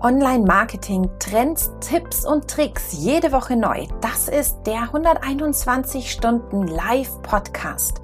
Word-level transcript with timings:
Online-Marketing, 0.00 1.10
Trends, 1.18 1.72
Tipps 1.80 2.24
und 2.24 2.48
Tricks 2.48 2.92
jede 2.92 3.32
Woche 3.32 3.56
neu. 3.56 3.86
Das 4.00 4.28
ist 4.28 4.58
der 4.64 4.82
121 4.82 6.10
Stunden 6.10 6.66
Live-Podcast. 6.68 8.00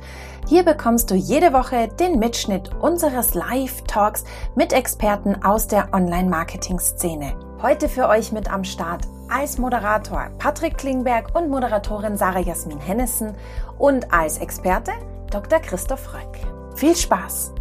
Hier 0.48 0.64
bekommst 0.64 1.10
du 1.10 1.14
jede 1.14 1.52
Woche 1.52 1.88
den 1.88 2.18
Mitschnitt 2.18 2.74
unseres 2.80 3.34
Live-Talks 3.34 4.24
mit 4.56 4.72
Experten 4.72 5.42
aus 5.44 5.68
der 5.68 5.94
Online-Marketing-Szene. 5.94 7.34
Heute 7.62 7.88
für 7.88 8.08
euch 8.08 8.32
mit 8.32 8.52
am 8.52 8.64
Start 8.64 9.06
als 9.30 9.58
Moderator 9.58 10.30
Patrick 10.38 10.76
Klingberg 10.76 11.34
und 11.34 11.48
Moderatorin 11.48 12.16
Sarah 12.16 12.40
Jasmin 12.40 12.80
Hennessen 12.80 13.34
und 13.78 14.12
als 14.12 14.38
Experte 14.38 14.92
Dr. 15.30 15.60
Christoph 15.60 16.12
Röck. 16.12 16.40
Viel 16.76 16.96
Spaß! 16.96 17.54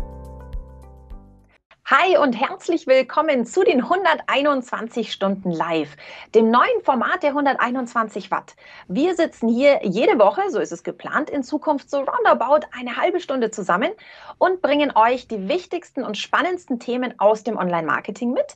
Hi 1.86 2.18
und 2.18 2.32
herzlich 2.32 2.88
willkommen 2.88 3.46
zu 3.46 3.66
den 3.66 3.82
121 3.82 5.12
Stunden 5.12 5.52
Live, 5.52 5.98
dem 6.34 6.50
neuen 6.50 6.82
Format 6.82 7.24
der 7.24 7.32
121 7.32 8.32
Watt. 8.32 8.56
Wir 8.88 9.16
sitzen 9.16 9.50
hier 9.50 9.82
jede 9.84 10.18
Woche, 10.18 10.44
so 10.50 10.60
ist 10.60 10.72
es 10.72 10.84
geplant, 10.84 11.30
in 11.30 11.44
Zukunft 11.44 11.90
so 11.90 11.98
roundabout 11.98 12.66
eine 12.72 12.96
halbe 12.96 13.20
Stunde 13.20 13.52
zusammen 13.52 13.92
und 14.38 14.62
bringen 14.62 14.94
euch 14.96 15.28
die 15.28 15.50
wichtigsten 15.50 16.06
und 16.06 16.18
spannendsten 16.18 16.80
Themen 16.80 17.16
aus 17.20 17.44
dem 17.44 17.58
Online-Marketing 17.58 18.32
mit. 18.32 18.56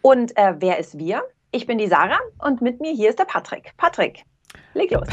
Und 0.00 0.36
äh, 0.36 0.54
wer 0.60 0.78
ist 0.78 0.96
wir? 0.96 1.24
Ich 1.50 1.66
bin 1.66 1.78
die 1.78 1.88
Sarah 1.88 2.20
und 2.38 2.62
mit 2.62 2.80
mir 2.80 2.92
hier 2.92 3.10
ist 3.10 3.18
der 3.18 3.24
Patrick. 3.24 3.72
Patrick, 3.76 4.22
leg 4.74 4.92
los. 4.92 5.08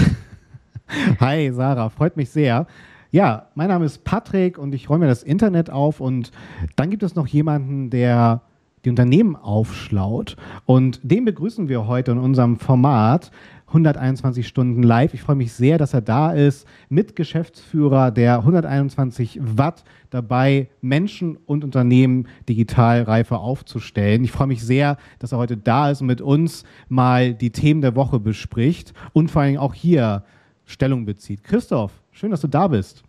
Hi 1.20 1.52
Sarah, 1.52 1.90
freut 1.90 2.16
mich 2.16 2.30
sehr. 2.30 2.68
Ja, 3.12 3.48
mein 3.56 3.70
Name 3.70 3.86
ist 3.86 4.04
Patrick 4.04 4.60
und 4.60 4.76
ich 4.76 4.88
räume 4.88 5.08
das 5.08 5.24
Internet 5.24 5.72
auf 5.72 6.00
und 6.00 6.32
dann 6.76 6.92
gibt 6.92 7.02
es 7.02 7.16
noch 7.16 7.26
jemanden, 7.26 7.90
der 7.90 8.44
die 8.86 8.92
Unternehmen 8.92 9.36
aufschlaut 9.36 10.38
und 10.68 11.00
den 11.02 11.26
begrüßen 11.26 11.70
wir 11.70 11.88
heute 11.88 12.12
in 12.12 12.20
unserem 12.20 12.58
Format 12.58 13.32
121 13.66 14.48
Stunden 14.48 14.84
live. 14.84 15.16
Ich 15.16 15.24
freue 15.24 15.38
mich 15.38 15.54
sehr, 15.54 15.80
dass 15.80 15.96
er 15.96 16.02
da 16.02 16.34
ist, 16.34 16.68
mit 16.88 17.16
Geschäftsführer 17.16 18.12
der 18.12 18.38
121 18.38 19.40
Watt 19.42 19.84
dabei, 20.12 20.70
Menschen 20.82 21.36
und 21.48 21.64
Unternehmen 21.64 22.28
digital 22.48 23.02
reifer 23.02 23.40
aufzustellen. 23.40 24.24
Ich 24.24 24.32
freue 24.32 24.48
mich 24.48 24.64
sehr, 24.64 24.98
dass 25.18 25.32
er 25.32 25.40
heute 25.40 25.58
da 25.58 25.90
ist 25.90 26.02
und 26.02 26.08
mit 26.08 26.22
uns 26.22 26.64
mal 26.90 27.34
die 27.34 27.52
Themen 27.52 27.82
der 27.82 27.96
Woche 27.96 28.20
bespricht 28.20 28.94
und 29.14 29.32
vor 29.32 29.42
allem 29.42 29.58
auch 29.58 29.74
hier 29.74 30.24
Stellung 30.70 31.04
bezieht. 31.04 31.44
Christoph, 31.44 31.92
schön, 32.12 32.30
dass 32.30 32.42
du 32.42 32.48
da 32.48 32.68
bist. 32.68 33.04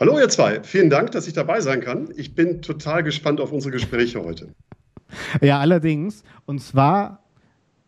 Hallo 0.00 0.18
ihr 0.18 0.28
zwei, 0.28 0.60
vielen 0.64 0.90
Dank, 0.90 1.12
dass 1.12 1.28
ich 1.28 1.34
dabei 1.34 1.60
sein 1.60 1.80
kann. 1.80 2.08
Ich 2.16 2.34
bin 2.34 2.62
total 2.62 3.04
gespannt 3.04 3.40
auf 3.40 3.52
unsere 3.52 3.70
Gespräche 3.70 4.22
heute. 4.22 4.48
Ja, 5.40 5.60
allerdings. 5.60 6.24
Und 6.46 6.60
zwar 6.60 7.20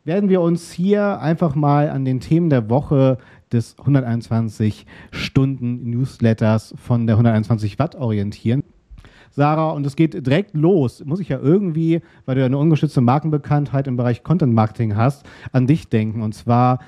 werden 0.05 0.29
wir 0.29 0.41
uns 0.41 0.71
hier 0.71 1.21
einfach 1.21 1.57
mal 1.57 1.91
an 1.91 2.05
den 2.05 2.21
Themen 2.21 2.49
der 2.49 2.71
Woche 2.71 3.19
des 3.53 3.77
121 3.81 4.87
Stunden 5.11 5.91
Newsletters 5.91 6.75
von 6.77 7.09
der 7.09 7.17
121 7.17 7.81
Watt 7.81 7.97
orientieren. 7.97 8.63
Sarah, 9.33 9.73
und 9.73 9.85
es 9.85 9.97
geht 9.97 10.15
direkt 10.15 10.55
los. 10.55 11.05
Muss 11.05 11.19
ich 11.19 11.29
ja 11.29 11.41
irgendwie, 11.41 12.03
weil 12.25 12.37
du 12.37 12.41
ja 12.41 12.47
eine 12.47 12.57
ungeschützte 12.57 13.01
Markenbekanntheit 13.01 13.89
im 13.89 13.97
Bereich 13.97 14.23
Content 14.23 14.55
Marketing 14.55 14.95
hast, 14.95 15.27
an 15.51 15.67
dich 15.67 15.89
denken. 15.89 16.23
Und 16.23 16.35
zwar 16.35 16.79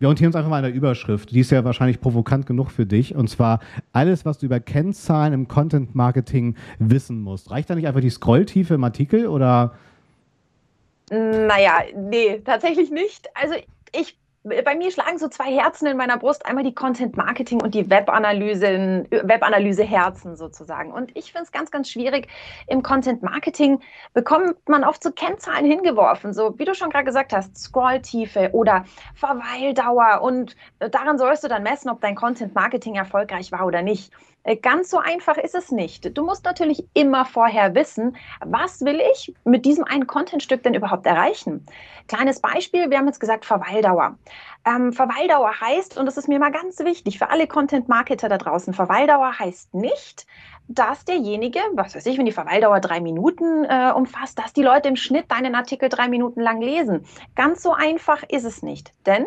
wir 0.00 0.08
orientieren 0.08 0.28
uns 0.28 0.36
einfach 0.36 0.48
mal 0.48 0.56
an 0.56 0.64
der 0.64 0.72
Überschrift. 0.72 1.30
Die 1.30 1.40
ist 1.40 1.50
ja 1.50 1.62
wahrscheinlich 1.62 2.00
provokant 2.00 2.46
genug 2.46 2.70
für 2.70 2.86
dich. 2.86 3.14
Und 3.14 3.28
zwar 3.28 3.60
alles, 3.92 4.24
was 4.24 4.38
du 4.38 4.46
über 4.46 4.58
Kennzahlen 4.58 5.34
im 5.34 5.46
Content 5.46 5.94
Marketing 5.94 6.56
wissen 6.78 7.20
musst. 7.20 7.50
Reicht 7.50 7.68
da 7.68 7.74
nicht 7.74 7.86
einfach 7.86 8.00
die 8.00 8.08
Scrolltiefe 8.08 8.74
im 8.74 8.82
Artikel 8.82 9.26
oder? 9.26 9.74
Naja, 11.10 11.82
nee, 11.94 12.40
tatsächlich 12.42 12.90
nicht. 12.90 13.28
Also 13.34 13.56
ich 13.92 14.16
bei 14.42 14.74
mir 14.74 14.90
schlagen 14.90 15.18
so 15.18 15.28
zwei 15.28 15.52
Herzen 15.54 15.86
in 15.86 15.98
meiner 15.98 16.16
Brust, 16.16 16.46
einmal 16.46 16.64
die 16.64 16.74
Content 16.74 17.16
Marketing 17.16 17.62
und 17.62 17.74
die 17.74 17.90
Webanalyse, 17.90 19.06
Webanalyse 19.10 19.84
Herzen 19.84 20.34
sozusagen. 20.34 20.92
Und 20.92 21.14
ich 21.14 21.32
finde 21.32 21.44
es 21.44 21.52
ganz, 21.52 21.70
ganz 21.70 21.90
schwierig. 21.90 22.28
Im 22.66 22.82
Content 22.82 23.22
Marketing 23.22 23.80
bekommt 24.14 24.56
man 24.66 24.82
oft 24.84 25.02
so 25.02 25.12
Kennzahlen 25.12 25.66
hingeworfen, 25.66 26.32
so 26.32 26.58
wie 26.58 26.64
du 26.64 26.74
schon 26.74 26.88
gerade 26.88 27.04
gesagt 27.04 27.34
hast, 27.34 27.56
Scrolltiefe 27.58 28.50
oder 28.52 28.84
Verweildauer. 29.14 30.22
Und 30.22 30.56
daran 30.78 31.18
sollst 31.18 31.44
du 31.44 31.48
dann 31.48 31.62
messen, 31.62 31.90
ob 31.90 32.00
dein 32.00 32.14
Content 32.14 32.54
Marketing 32.54 32.94
erfolgreich 32.94 33.52
war 33.52 33.66
oder 33.66 33.82
nicht. 33.82 34.10
Äh, 34.42 34.56
ganz 34.56 34.90
so 34.90 34.98
einfach 34.98 35.36
ist 35.36 35.54
es 35.54 35.70
nicht. 35.70 36.16
Du 36.16 36.24
musst 36.24 36.44
natürlich 36.44 36.84
immer 36.94 37.24
vorher 37.24 37.74
wissen, 37.74 38.16
was 38.44 38.80
will 38.82 39.00
ich 39.12 39.34
mit 39.44 39.64
diesem 39.64 39.84
einen 39.84 40.06
Contentstück 40.06 40.62
denn 40.62 40.74
überhaupt 40.74 41.06
erreichen. 41.06 41.66
Kleines 42.08 42.40
Beispiel, 42.40 42.90
wir 42.90 42.98
haben 42.98 43.06
jetzt 43.06 43.20
gesagt 43.20 43.44
Verweildauer. 43.44 44.18
Ähm, 44.64 44.92
Verweildauer 44.92 45.60
heißt, 45.60 45.98
und 45.98 46.06
das 46.06 46.16
ist 46.16 46.28
mir 46.28 46.38
mal 46.38 46.52
ganz 46.52 46.78
wichtig 46.80 47.18
für 47.18 47.30
alle 47.30 47.46
Content-Marketer 47.46 48.28
da 48.28 48.38
draußen, 48.38 48.74
Verweildauer 48.74 49.38
heißt 49.38 49.74
nicht, 49.74 50.26
dass 50.68 51.04
derjenige, 51.04 51.60
was 51.72 51.94
weiß 51.96 52.06
ich, 52.06 52.16
wenn 52.16 52.26
die 52.26 52.32
Verweildauer 52.32 52.80
drei 52.80 53.00
Minuten 53.00 53.64
äh, 53.64 53.92
umfasst, 53.92 54.38
dass 54.38 54.52
die 54.52 54.62
Leute 54.62 54.88
im 54.88 54.96
Schnitt 54.96 55.30
deinen 55.30 55.54
Artikel 55.56 55.88
drei 55.88 56.08
Minuten 56.08 56.40
lang 56.40 56.60
lesen. 56.60 57.04
Ganz 57.34 57.62
so 57.62 57.72
einfach 57.72 58.22
ist 58.28 58.44
es 58.44 58.62
nicht. 58.62 58.92
Denn 59.04 59.26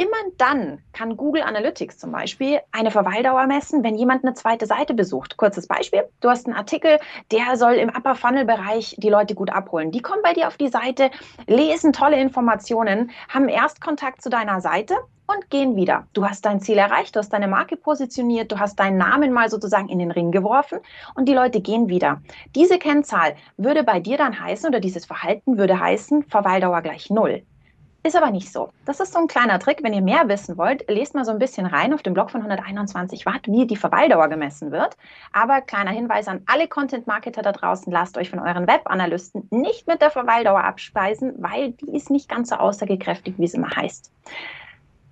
Immer 0.00 0.32
dann 0.38 0.78
kann 0.94 1.18
Google 1.18 1.42
Analytics 1.42 1.98
zum 1.98 2.10
Beispiel 2.10 2.60
eine 2.72 2.90
Verweildauer 2.90 3.46
messen, 3.46 3.84
wenn 3.84 3.96
jemand 3.96 4.24
eine 4.24 4.32
zweite 4.32 4.64
Seite 4.64 4.94
besucht. 4.94 5.36
Kurzes 5.36 5.66
Beispiel. 5.66 6.04
Du 6.22 6.30
hast 6.30 6.46
einen 6.46 6.56
Artikel, 6.56 6.98
der 7.30 7.58
soll 7.58 7.74
im 7.74 7.90
Upper 7.90 8.14
Funnel 8.14 8.46
Bereich 8.46 8.96
die 8.96 9.10
Leute 9.10 9.34
gut 9.34 9.50
abholen. 9.50 9.90
Die 9.90 10.00
kommen 10.00 10.22
bei 10.22 10.32
dir 10.32 10.48
auf 10.48 10.56
die 10.56 10.68
Seite, 10.68 11.10
lesen 11.46 11.92
tolle 11.92 12.18
Informationen, 12.18 13.10
haben 13.28 13.50
Erstkontakt 13.50 14.22
zu 14.22 14.30
deiner 14.30 14.62
Seite 14.62 14.94
und 15.26 15.50
gehen 15.50 15.76
wieder. 15.76 16.06
Du 16.14 16.24
hast 16.24 16.46
dein 16.46 16.60
Ziel 16.60 16.78
erreicht, 16.78 17.14
du 17.14 17.18
hast 17.18 17.34
deine 17.34 17.46
Marke 17.46 17.76
positioniert, 17.76 18.50
du 18.50 18.58
hast 18.58 18.80
deinen 18.80 18.96
Namen 18.96 19.34
mal 19.34 19.50
sozusagen 19.50 19.90
in 19.90 19.98
den 19.98 20.12
Ring 20.12 20.30
geworfen 20.30 20.78
und 21.14 21.28
die 21.28 21.34
Leute 21.34 21.60
gehen 21.60 21.90
wieder. 21.90 22.22
Diese 22.54 22.78
Kennzahl 22.78 23.36
würde 23.58 23.84
bei 23.84 24.00
dir 24.00 24.16
dann 24.16 24.40
heißen 24.40 24.66
oder 24.66 24.80
dieses 24.80 25.04
Verhalten 25.04 25.58
würde 25.58 25.78
heißen 25.78 26.22
Verweildauer 26.22 26.80
gleich 26.80 27.10
null. 27.10 27.42
Ist 28.02 28.16
aber 28.16 28.30
nicht 28.30 28.50
so. 28.50 28.70
Das 28.86 28.98
ist 28.98 29.12
so 29.12 29.18
ein 29.18 29.26
kleiner 29.26 29.58
Trick. 29.58 29.82
Wenn 29.82 29.92
ihr 29.92 30.00
mehr 30.00 30.26
wissen 30.26 30.56
wollt, 30.56 30.88
lest 30.88 31.14
mal 31.14 31.24
so 31.26 31.32
ein 31.32 31.38
bisschen 31.38 31.66
rein 31.66 31.92
auf 31.92 32.02
dem 32.02 32.14
Blog 32.14 32.30
von 32.30 32.40
121 32.40 33.26
Watt, 33.26 33.42
wie 33.46 33.66
die 33.66 33.76
Verweildauer 33.76 34.28
gemessen 34.28 34.72
wird. 34.72 34.96
Aber 35.32 35.60
kleiner 35.60 35.90
Hinweis 35.90 36.26
an 36.26 36.40
alle 36.46 36.66
Content-Marketer 36.66 37.42
da 37.42 37.52
draußen, 37.52 37.92
lasst 37.92 38.16
euch 38.16 38.30
von 38.30 38.38
euren 38.38 38.66
Webanalysten 38.66 39.48
nicht 39.50 39.86
mit 39.86 40.00
der 40.00 40.10
Verweildauer 40.10 40.64
abspeisen, 40.64 41.34
weil 41.38 41.72
die 41.72 41.94
ist 41.94 42.10
nicht 42.10 42.28
ganz 42.30 42.48
so 42.48 42.56
aussagekräftig, 42.56 43.34
wie 43.36 43.44
es 43.44 43.52
immer 43.52 43.70
heißt. 43.76 44.10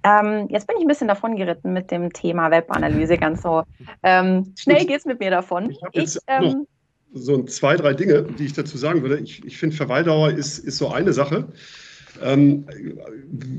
Ähm, 0.04 0.46
jetzt 0.48 0.66
bin 0.66 0.76
ich 0.78 0.84
ein 0.84 0.88
bisschen 0.88 1.08
davon 1.08 1.36
geritten 1.36 1.74
mit 1.74 1.90
dem 1.90 2.12
Thema 2.12 2.50
Webanalyse, 2.50 3.18
ganz 3.18 3.42
so 3.42 3.64
ähm, 4.02 4.54
schnell 4.58 4.86
geht 4.86 5.00
es 5.00 5.04
mit 5.04 5.18
mir 5.20 5.30
davon. 5.30 5.76
Ich, 5.92 6.16
ähm, 6.26 6.66
so 7.12 7.42
zwei, 7.44 7.76
drei 7.76 7.94
Dinge, 7.94 8.22
die 8.22 8.46
ich 8.46 8.52
dazu 8.52 8.78
sagen 8.78 9.02
würde. 9.02 9.18
Ich, 9.18 9.44
ich 9.44 9.58
finde, 9.58 9.76
Verweildauer 9.76 10.30
ist, 10.30 10.58
ist 10.58 10.78
so 10.78 10.88
eine 10.88 11.12
Sache. 11.12 11.48
Ähm, 12.22 12.64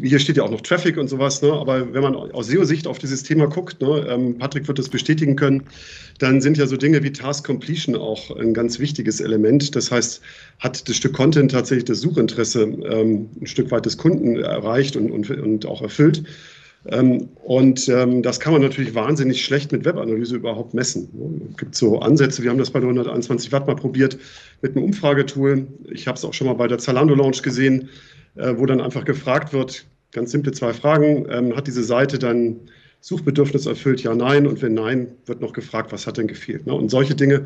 hier 0.02 0.20
steht 0.20 0.38
ja 0.38 0.44
auch 0.44 0.52
noch 0.52 0.62
Traffic 0.62 0.98
und 0.98 1.08
sowas, 1.08 1.42
ne? 1.42 1.52
aber 1.52 1.94
wenn 1.94 2.02
man 2.02 2.16
aus 2.16 2.48
SEO-Sicht 2.48 2.88
auf 2.88 2.98
dieses 2.98 3.24
Thema 3.24 3.48
guckt, 3.48 3.82
ne? 3.82 4.06
ähm, 4.10 4.38
Patrick 4.38 4.68
wird 4.68 4.80
das 4.80 4.90
bestätigen 4.90 5.36
können, 5.36 5.64
dann 6.20 6.42
sind 6.42 6.58
ja 6.58 6.68
so 6.68 6.78
Dinge 6.78 7.04
wie 7.04 7.12
Task 7.12 7.46
Completion 7.46 7.96
auch 7.96 8.36
ein 8.38 8.54
ganz 8.54 8.80
wichtiges 8.80 9.22
Element. 9.22 9.76
Das 9.76 9.92
heißt, 9.92 10.22
hat 10.60 10.88
das 10.88 10.96
Stück 10.96 11.14
Content 11.14 11.52
tatsächlich 11.52 11.86
das 11.86 12.02
Suchinteresse 12.02 12.64
ähm, 12.64 13.30
ein 13.40 13.48
Stück 13.48 13.72
weit 13.72 13.86
des 13.86 13.98
Kunden 13.98 14.38
erreicht 14.38 14.96
und, 14.96 15.12
und, 15.12 15.30
und 15.30 15.66
auch 15.66 15.82
erfüllt. 15.82 16.24
Ähm, 16.88 17.30
und 17.44 17.90
ähm, 17.90 18.22
das 18.24 18.40
kann 18.40 18.54
man 18.54 18.62
natürlich 18.62 18.96
wahnsinnig 18.96 19.44
schlecht 19.44 19.72
mit 19.72 19.84
Webanalyse 19.84 20.38
überhaupt 20.38 20.74
messen. 20.74 21.10
Es 21.52 21.58
gibt 21.58 21.76
so 21.76 22.00
Ansätze, 22.00 22.42
wir 22.42 22.50
haben 22.50 22.58
das 22.58 22.72
bei 22.72 22.80
der 22.80 22.88
121 22.88 23.52
Watt 23.52 23.68
mal 23.68 23.76
probiert 23.76 24.18
mit 24.62 24.76
einem 24.76 24.86
Umfragetool. 24.86 25.68
Ich 25.92 26.08
habe 26.08 26.18
es 26.18 26.24
auch 26.24 26.34
schon 26.34 26.48
mal 26.48 26.54
bei 26.54 26.68
der 26.68 26.78
Zalando 26.78 27.16
Launch 27.16 27.44
gesehen 27.44 27.90
wo 28.58 28.66
dann 28.66 28.82
einfach 28.82 29.06
gefragt 29.06 29.54
wird, 29.54 29.86
ganz 30.12 30.32
simple 30.32 30.52
zwei 30.52 30.74
Fragen, 30.74 31.26
ähm, 31.30 31.56
hat 31.56 31.68
diese 31.68 31.84
Seite 31.84 32.20
dann 32.20 32.58
Suchbedürfnis 33.02 33.66
erfüllt, 33.66 34.04
ja, 34.04 34.14
nein, 34.14 34.46
und 34.46 34.62
wenn 34.62 34.74
nein, 34.74 35.08
wird 35.26 35.42
noch 35.42 35.54
gefragt, 35.54 35.92
was 35.92 36.06
hat 36.06 36.18
denn 36.18 36.28
gefehlt. 36.28 36.66
Ne? 36.66 36.74
Und 36.74 36.90
solche 36.90 37.16
Dinge 37.16 37.46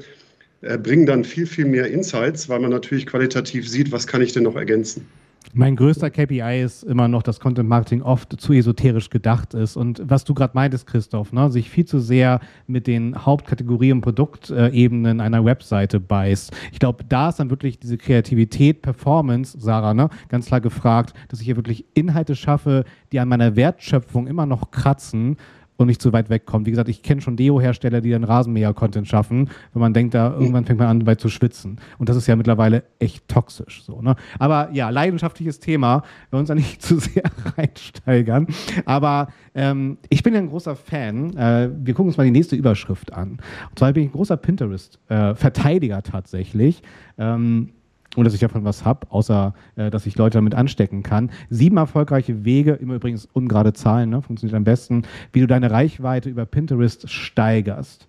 äh, 0.62 0.78
bringen 0.78 1.06
dann 1.06 1.24
viel, 1.24 1.46
viel 1.46 1.66
mehr 1.66 1.88
Insights, 1.88 2.50
weil 2.50 2.60
man 2.60 2.72
natürlich 2.72 3.06
qualitativ 3.06 3.70
sieht, 3.70 3.92
was 3.92 4.08
kann 4.08 4.22
ich 4.22 4.34
denn 4.34 4.44
noch 4.44 4.56
ergänzen. 4.56 5.06
Mein 5.54 5.76
größter 5.76 6.10
KPI 6.10 6.62
ist 6.64 6.84
immer 6.84 7.08
noch, 7.08 7.22
dass 7.22 7.40
Content 7.40 7.70
Marketing 7.70 8.02
oft 8.02 8.40
zu 8.40 8.54
esoterisch 8.54 9.10
gedacht 9.10 9.54
ist. 9.54 9.76
Und 9.76 10.02
was 10.06 10.24
du 10.24 10.34
gerade 10.34 10.54
meintest, 10.56 10.88
Christoph, 10.88 11.32
ne, 11.32 11.52
sich 11.52 11.70
viel 11.70 11.86
zu 11.86 12.00
sehr 12.00 12.40
mit 12.66 12.88
den 12.88 13.26
Hauptkategorien 13.26 13.98
und 13.98 14.02
Produktebenen 14.02 15.20
einer 15.20 15.46
Webseite 15.46 16.00
beißt. 16.00 16.52
Ich 16.72 16.80
glaube, 16.80 17.04
da 17.08 17.30
ist 17.30 17.40
dann 17.40 17.50
wirklich 17.50 17.80
diese 17.80 17.98
Kreativität, 17.98 18.82
Performance, 18.82 19.58
Sarah, 19.60 19.94
ne, 19.94 20.10
ganz 20.30 20.48
klar 20.48 20.62
gefragt, 20.62 21.14
dass 21.28 21.40
ich 21.40 21.46
hier 21.46 21.56
wirklich 21.56 21.86
Inhalte 21.94 22.36
schaffe, 22.36 22.86
die 23.12 23.20
an 23.20 23.28
meiner 23.28 23.56
Wertschöpfung 23.56 24.28
immer 24.28 24.46
noch 24.46 24.72
kratzen 24.72 25.38
und 25.78 25.88
nicht 25.88 26.02
zu 26.02 26.14
weit 26.14 26.30
wegkommt. 26.30 26.66
Wie 26.66 26.72
gesagt, 26.72 26.90
ich 26.90 27.04
kenne 27.04 27.22
schon 27.22 27.36
Deo-Hersteller, 27.36 28.02
die 28.02 28.12
dann 28.12 28.24
Rasenmäher-Content 28.24 29.08
schaffen, 29.08 29.50
wenn 29.74 29.80
man 29.80 29.94
denkt, 29.94 30.14
da 30.14 30.34
irgendwann 30.34 30.66
fängt 30.66 30.80
man 30.80 30.88
an, 30.88 31.00
dabei 31.00 31.16
zu 31.16 31.30
schwitzen. 31.30 31.80
Und 31.98 32.10
das 32.10 32.18
ist 32.18 32.28
ja 32.28 32.36
mittlerweile 32.36 32.84
echt 33.00 33.28
toxisch. 33.28 33.84
So, 33.84 34.02
ne? 34.02 34.16
Aber 34.40 34.70
ja, 34.72 34.90
leidenschaftliches 34.90 35.60
Thema. 35.60 36.04
Wir 36.30 36.40
uns 36.40 36.48
da 36.48 36.56
nicht 36.56 36.82
zu 36.82 37.00
sehr 37.00 37.24
reinsteigern. 37.58 38.48
Aber 38.86 39.28
ähm, 39.56 39.98
ich 40.10 40.24
bin 40.24 40.34
ja 40.34 40.40
ein 40.40 40.50
großer 40.50 40.76
Fan. 40.76 41.36
Äh, 41.36 41.70
wir 41.76 41.94
gucken 41.94 42.10
uns 42.10 42.18
mal 42.18 42.26
die 42.26 42.32
nächste 42.32 42.56
Überschrift 42.56 43.14
an. 43.14 43.40
Und 43.70 43.80
zwar 43.80 43.94
bin 43.94 44.04
ich 44.04 44.10
ein 44.10 44.14
großer 44.14 44.38
Pinterest-Verteidiger 44.38 45.98
äh, 45.98 46.02
tatsächlich. 46.02 46.84
Ähm, 47.18 47.70
und 48.16 48.26
dass 48.26 48.34
ich 48.34 48.40
davon 48.40 48.64
was 48.64 48.86
habe, 48.86 49.08
außer 49.10 49.54
äh, 49.76 49.90
dass 49.90 50.06
ich 50.06 50.18
Leute 50.18 50.38
damit 50.38 50.56
anstecken 50.56 51.04
kann. 51.04 51.32
Sieben 51.50 51.78
erfolgreiche 51.78 52.46
Wege, 52.46 52.74
immer 52.74 52.96
übrigens 52.96 53.28
ungerade 53.34 53.74
Zahlen, 53.74 54.10
ne, 54.10 54.22
funktioniert 54.22 54.56
am 54.56 54.64
besten, 54.64 55.04
wie 55.32 55.40
du 55.40 55.48
deine 55.48 55.72
Reichweite 55.72 56.30
über 56.30 56.46
Pinterest 56.46 57.10
steigerst. 57.10 58.08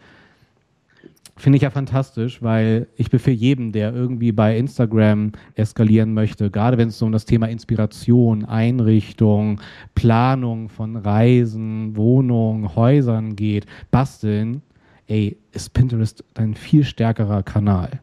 Finde 1.36 1.56
ich 1.56 1.62
ja 1.62 1.70
fantastisch, 1.70 2.42
weil 2.42 2.86
ich 2.96 3.10
befehle 3.10 3.36
jedem, 3.36 3.72
der 3.72 3.92
irgendwie 3.92 4.30
bei 4.30 4.56
Instagram 4.56 5.32
eskalieren 5.56 6.14
möchte, 6.14 6.48
gerade 6.48 6.78
wenn 6.78 6.88
es 6.88 6.98
so 6.98 7.06
um 7.06 7.12
das 7.12 7.24
Thema 7.24 7.48
Inspiration, 7.48 8.44
Einrichtung, 8.44 9.60
Planung 9.96 10.68
von 10.68 10.94
Reisen, 10.94 11.96
Wohnungen, 11.96 12.76
Häusern 12.76 13.34
geht, 13.34 13.66
basteln, 13.90 14.62
ey, 15.08 15.36
ist 15.50 15.72
Pinterest 15.72 16.22
ein 16.34 16.54
viel 16.54 16.84
stärkerer 16.84 17.42
Kanal. 17.42 18.00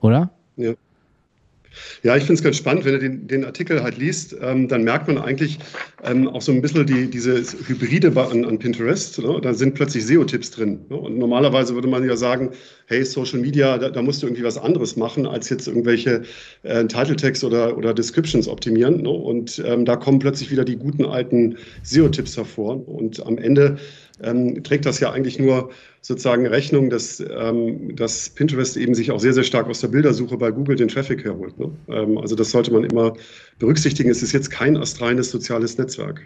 Oder? 0.00 0.30
Ja. 0.56 0.74
Ja, 2.02 2.16
ich 2.16 2.24
finde 2.24 2.34
es 2.34 2.42
ganz 2.42 2.56
spannend, 2.56 2.84
wenn 2.84 2.92
du 2.92 2.98
den, 2.98 3.26
den 3.26 3.44
Artikel 3.44 3.82
halt 3.82 3.98
liest, 3.98 4.36
ähm, 4.40 4.68
dann 4.68 4.84
merkt 4.84 5.08
man 5.08 5.18
eigentlich 5.18 5.58
ähm, 6.04 6.28
auch 6.28 6.42
so 6.42 6.52
ein 6.52 6.62
bisschen 6.62 6.86
die, 6.86 7.10
diese 7.10 7.42
Hybride 7.66 8.12
an, 8.16 8.44
an 8.44 8.58
Pinterest. 8.58 9.18
Ne? 9.18 9.40
Da 9.40 9.54
sind 9.54 9.74
plötzlich 9.74 10.06
SEO-Tipps 10.06 10.50
drin. 10.50 10.80
Ne? 10.88 10.96
Und 10.96 11.18
normalerweise 11.18 11.74
würde 11.74 11.88
man 11.88 12.06
ja 12.06 12.16
sagen, 12.16 12.50
hey, 12.86 13.04
Social 13.04 13.40
Media, 13.40 13.78
da, 13.78 13.90
da, 13.90 14.02
musst 14.02 14.22
du 14.22 14.26
irgendwie 14.26 14.44
was 14.44 14.58
anderes 14.58 14.96
machen, 14.96 15.26
als 15.26 15.48
jetzt 15.48 15.66
irgendwelche 15.66 16.22
äh, 16.62 16.86
Title-Tags 16.86 17.42
oder, 17.44 17.76
oder 17.76 17.92
Descriptions 17.94 18.48
optimieren. 18.48 19.02
Ne? 19.02 19.10
Und 19.10 19.62
ähm, 19.64 19.84
da 19.84 19.96
kommen 19.96 20.18
plötzlich 20.18 20.50
wieder 20.50 20.64
die 20.64 20.76
guten 20.76 21.04
alten 21.04 21.56
SEO-Tipps 21.82 22.36
hervor. 22.36 22.88
Und 22.88 23.24
am 23.26 23.38
Ende 23.38 23.76
ähm, 24.22 24.62
trägt 24.62 24.86
das 24.86 25.00
ja 25.00 25.12
eigentlich 25.12 25.38
nur 25.38 25.70
sozusagen 26.00 26.46
Rechnung, 26.46 26.90
dass, 26.90 27.20
ähm, 27.20 27.94
dass 27.96 28.30
Pinterest 28.30 28.76
eben 28.76 28.94
sich 28.94 29.10
auch 29.10 29.20
sehr, 29.20 29.32
sehr 29.32 29.44
stark 29.44 29.68
aus 29.68 29.80
der 29.80 29.88
Bildersuche 29.88 30.36
bei 30.36 30.50
Google 30.50 30.76
den 30.76 30.88
Traffic 30.88 31.24
herholt. 31.24 31.58
Ne? 31.58 31.70
Ähm, 31.88 32.18
also 32.18 32.34
das 32.36 32.50
sollte 32.50 32.72
man 32.72 32.84
immer 32.84 33.14
berücksichtigen. 33.58 34.10
Es 34.10 34.22
ist 34.22 34.32
jetzt 34.32 34.50
kein 34.50 34.76
astreines 34.76 35.30
soziales 35.30 35.78
Netzwerk. 35.78 36.22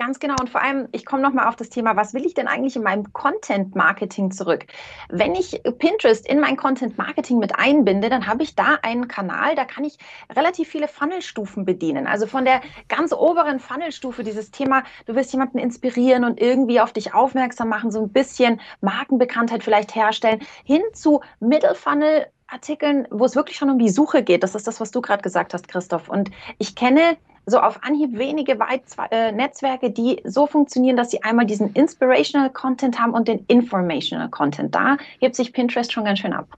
Ganz 0.00 0.18
genau. 0.18 0.36
Und 0.40 0.48
vor 0.48 0.62
allem, 0.62 0.88
ich 0.92 1.04
komme 1.04 1.20
nochmal 1.20 1.46
auf 1.46 1.56
das 1.56 1.68
Thema, 1.68 1.94
was 1.94 2.14
will 2.14 2.24
ich 2.24 2.32
denn 2.32 2.48
eigentlich 2.48 2.74
in 2.74 2.82
meinem 2.82 3.12
Content-Marketing 3.12 4.30
zurück? 4.30 4.64
Wenn 5.10 5.34
ich 5.34 5.62
Pinterest 5.78 6.26
in 6.26 6.40
mein 6.40 6.56
Content-Marketing 6.56 7.38
mit 7.38 7.58
einbinde, 7.58 8.08
dann 8.08 8.26
habe 8.26 8.42
ich 8.42 8.54
da 8.54 8.78
einen 8.80 9.08
Kanal, 9.08 9.54
da 9.56 9.66
kann 9.66 9.84
ich 9.84 9.98
relativ 10.34 10.68
viele 10.68 10.88
Funnelstufen 10.88 11.66
bedienen. 11.66 12.06
Also 12.06 12.26
von 12.26 12.46
der 12.46 12.62
ganz 12.88 13.12
oberen 13.12 13.60
Funnelstufe, 13.60 14.24
dieses 14.24 14.50
Thema, 14.50 14.84
du 15.04 15.14
wirst 15.16 15.34
jemanden 15.34 15.58
inspirieren 15.58 16.24
und 16.24 16.40
irgendwie 16.40 16.80
auf 16.80 16.94
dich 16.94 17.12
aufmerksam 17.12 17.68
machen, 17.68 17.90
so 17.90 18.00
ein 18.00 18.08
bisschen 18.08 18.58
Markenbekanntheit 18.80 19.62
vielleicht 19.62 19.94
herstellen, 19.94 20.40
hin 20.64 20.80
zu 20.94 21.20
Middle 21.40 21.74
Funnel 21.74 22.24
Artikeln, 22.46 23.06
wo 23.10 23.26
es 23.26 23.36
wirklich 23.36 23.58
schon 23.58 23.68
um 23.68 23.78
die 23.78 23.90
Suche 23.90 24.22
geht. 24.22 24.42
Das 24.44 24.54
ist 24.54 24.66
das, 24.66 24.80
was 24.80 24.90
du 24.90 25.02
gerade 25.02 25.22
gesagt 25.22 25.52
hast, 25.52 25.68
Christoph. 25.68 26.08
Und 26.08 26.30
ich 26.58 26.74
kenne 26.74 27.18
so 27.50 27.58
auf 27.58 27.82
Anhieb 27.82 28.16
wenige 28.18 28.58
Weit 28.58 28.82
äh, 29.10 29.32
Netzwerke, 29.32 29.90
die 29.90 30.20
so 30.24 30.46
funktionieren, 30.46 30.96
dass 30.96 31.10
sie 31.10 31.22
einmal 31.22 31.46
diesen 31.46 31.72
Inspirational 31.72 32.50
Content 32.50 32.98
haben 32.98 33.12
und 33.12 33.28
den 33.28 33.44
Informational 33.48 34.28
Content. 34.30 34.74
Da 34.74 34.96
gibt 35.20 35.34
sich 35.34 35.52
Pinterest 35.52 35.92
schon 35.92 36.04
ganz 36.04 36.20
schön 36.20 36.32
ab. 36.32 36.48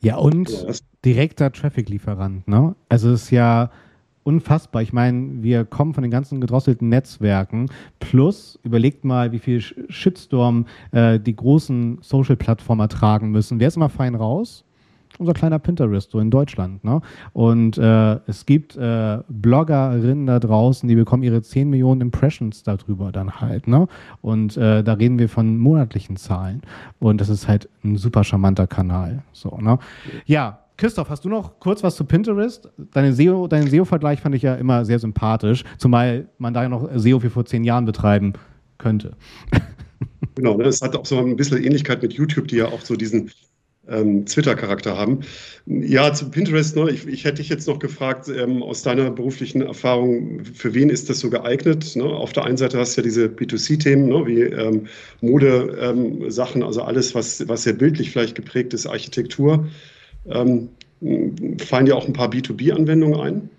Ja, 0.00 0.16
und 0.16 0.66
direkter 1.04 1.52
Traffic-Lieferant. 1.52 2.46
Ne? 2.48 2.74
Also 2.88 3.10
es 3.10 3.24
ist 3.24 3.30
ja 3.30 3.70
unfassbar. 4.22 4.82
Ich 4.82 4.92
meine, 4.92 5.42
wir 5.42 5.64
kommen 5.64 5.94
von 5.94 6.02
den 6.02 6.10
ganzen 6.10 6.40
gedrosselten 6.40 6.88
Netzwerken. 6.88 7.70
Plus, 7.98 8.58
überlegt 8.62 9.04
mal, 9.04 9.32
wie 9.32 9.38
viel 9.38 9.60
Shitstorm 9.60 10.66
äh, 10.92 11.18
die 11.18 11.34
großen 11.34 11.98
Social-Plattformen 12.02 12.82
ertragen 12.82 13.30
müssen. 13.30 13.60
Wer 13.60 13.68
ist 13.68 13.76
immer 13.76 13.88
fein 13.88 14.14
raus? 14.14 14.64
Unser 15.20 15.34
kleiner 15.34 15.58
Pinterest, 15.58 16.10
so 16.10 16.18
in 16.18 16.30
Deutschland. 16.30 16.82
Ne? 16.82 17.00
Und 17.32 17.78
äh, 17.78 18.14
es 18.26 18.46
gibt 18.46 18.76
äh, 18.76 19.18
Bloggerinnen 19.28 20.26
da 20.26 20.40
draußen, 20.40 20.88
die 20.88 20.96
bekommen 20.96 21.22
ihre 21.22 21.42
10 21.42 21.68
Millionen 21.68 22.00
Impressions 22.00 22.62
darüber 22.62 23.12
dann 23.12 23.40
halt. 23.40 23.68
Ne? 23.68 23.86
Und 24.22 24.56
äh, 24.56 24.82
da 24.82 24.94
reden 24.94 25.18
wir 25.18 25.28
von 25.28 25.58
monatlichen 25.58 26.16
Zahlen. 26.16 26.62
Und 26.98 27.20
das 27.20 27.28
ist 27.28 27.46
halt 27.46 27.68
ein 27.84 27.96
super 27.96 28.24
charmanter 28.24 28.66
Kanal. 28.66 29.22
So, 29.32 29.56
ne? 29.60 29.78
Ja, 30.24 30.60
Christoph, 30.76 31.10
hast 31.10 31.26
du 31.26 31.28
noch 31.28 31.60
kurz 31.60 31.82
was 31.82 31.94
zu 31.94 32.04
Pinterest? 32.04 32.70
Deine 32.92 33.12
SEO, 33.12 33.46
deinen 33.46 33.68
SEO-Vergleich 33.68 34.20
fand 34.20 34.34
ich 34.34 34.42
ja 34.42 34.54
immer 34.54 34.86
sehr 34.86 34.98
sympathisch, 34.98 35.62
zumal 35.76 36.26
man 36.38 36.54
da 36.54 36.62
ja 36.62 36.70
noch 36.70 36.88
SEO 36.94 37.22
wie 37.22 37.28
vor 37.28 37.44
zehn 37.44 37.64
Jahren 37.64 37.84
betreiben 37.84 38.32
könnte. 38.78 39.14
Genau, 40.34 40.56
ne? 40.56 40.64
es 40.64 40.80
hat 40.80 40.96
auch 40.96 41.04
so 41.04 41.18
ein 41.18 41.36
bisschen 41.36 41.62
Ähnlichkeit 41.62 42.00
mit 42.00 42.14
YouTube, 42.14 42.48
die 42.48 42.56
ja 42.56 42.66
auch 42.66 42.80
so 42.80 42.96
diesen 42.96 43.30
ähm, 43.90 44.24
Twitter-Charakter 44.26 44.96
haben. 44.96 45.20
Ja, 45.66 46.12
zu 46.12 46.30
Pinterest, 46.30 46.76
ne, 46.76 46.90
ich, 46.90 47.06
ich, 47.06 47.24
hätte 47.24 47.36
dich 47.36 47.48
jetzt 47.48 47.68
noch 47.68 47.78
gefragt, 47.78 48.28
ähm, 48.28 48.62
aus 48.62 48.82
deiner 48.82 49.10
beruflichen 49.10 49.62
Erfahrung, 49.62 50.44
für 50.44 50.74
wen 50.74 50.90
ist 50.90 51.10
das 51.10 51.20
so 51.20 51.30
geeignet? 51.30 51.96
Ne? 51.96 52.04
Auf 52.04 52.32
der 52.32 52.44
einen 52.44 52.56
Seite 52.56 52.78
hast 52.78 52.96
du 52.96 53.00
ja 53.00 53.04
diese 53.04 53.26
B2C-Themen, 53.26 54.08
ne, 54.08 54.26
wie 54.26 54.40
ähm, 54.40 54.86
Mode-Sachen, 55.20 56.62
ähm, 56.62 56.66
also 56.66 56.82
alles, 56.82 57.14
was, 57.14 57.46
was 57.48 57.64
sehr 57.64 57.74
bildlich 57.74 58.10
vielleicht 58.10 58.34
geprägt 58.34 58.72
ist, 58.74 58.86
Architektur. 58.86 59.66
Ähm, 60.28 60.68
fallen 61.58 61.86
dir 61.86 61.96
auch 61.96 62.06
ein 62.06 62.12
paar 62.12 62.30
B2B-Anwendungen 62.30 63.20
ein? 63.20 63.50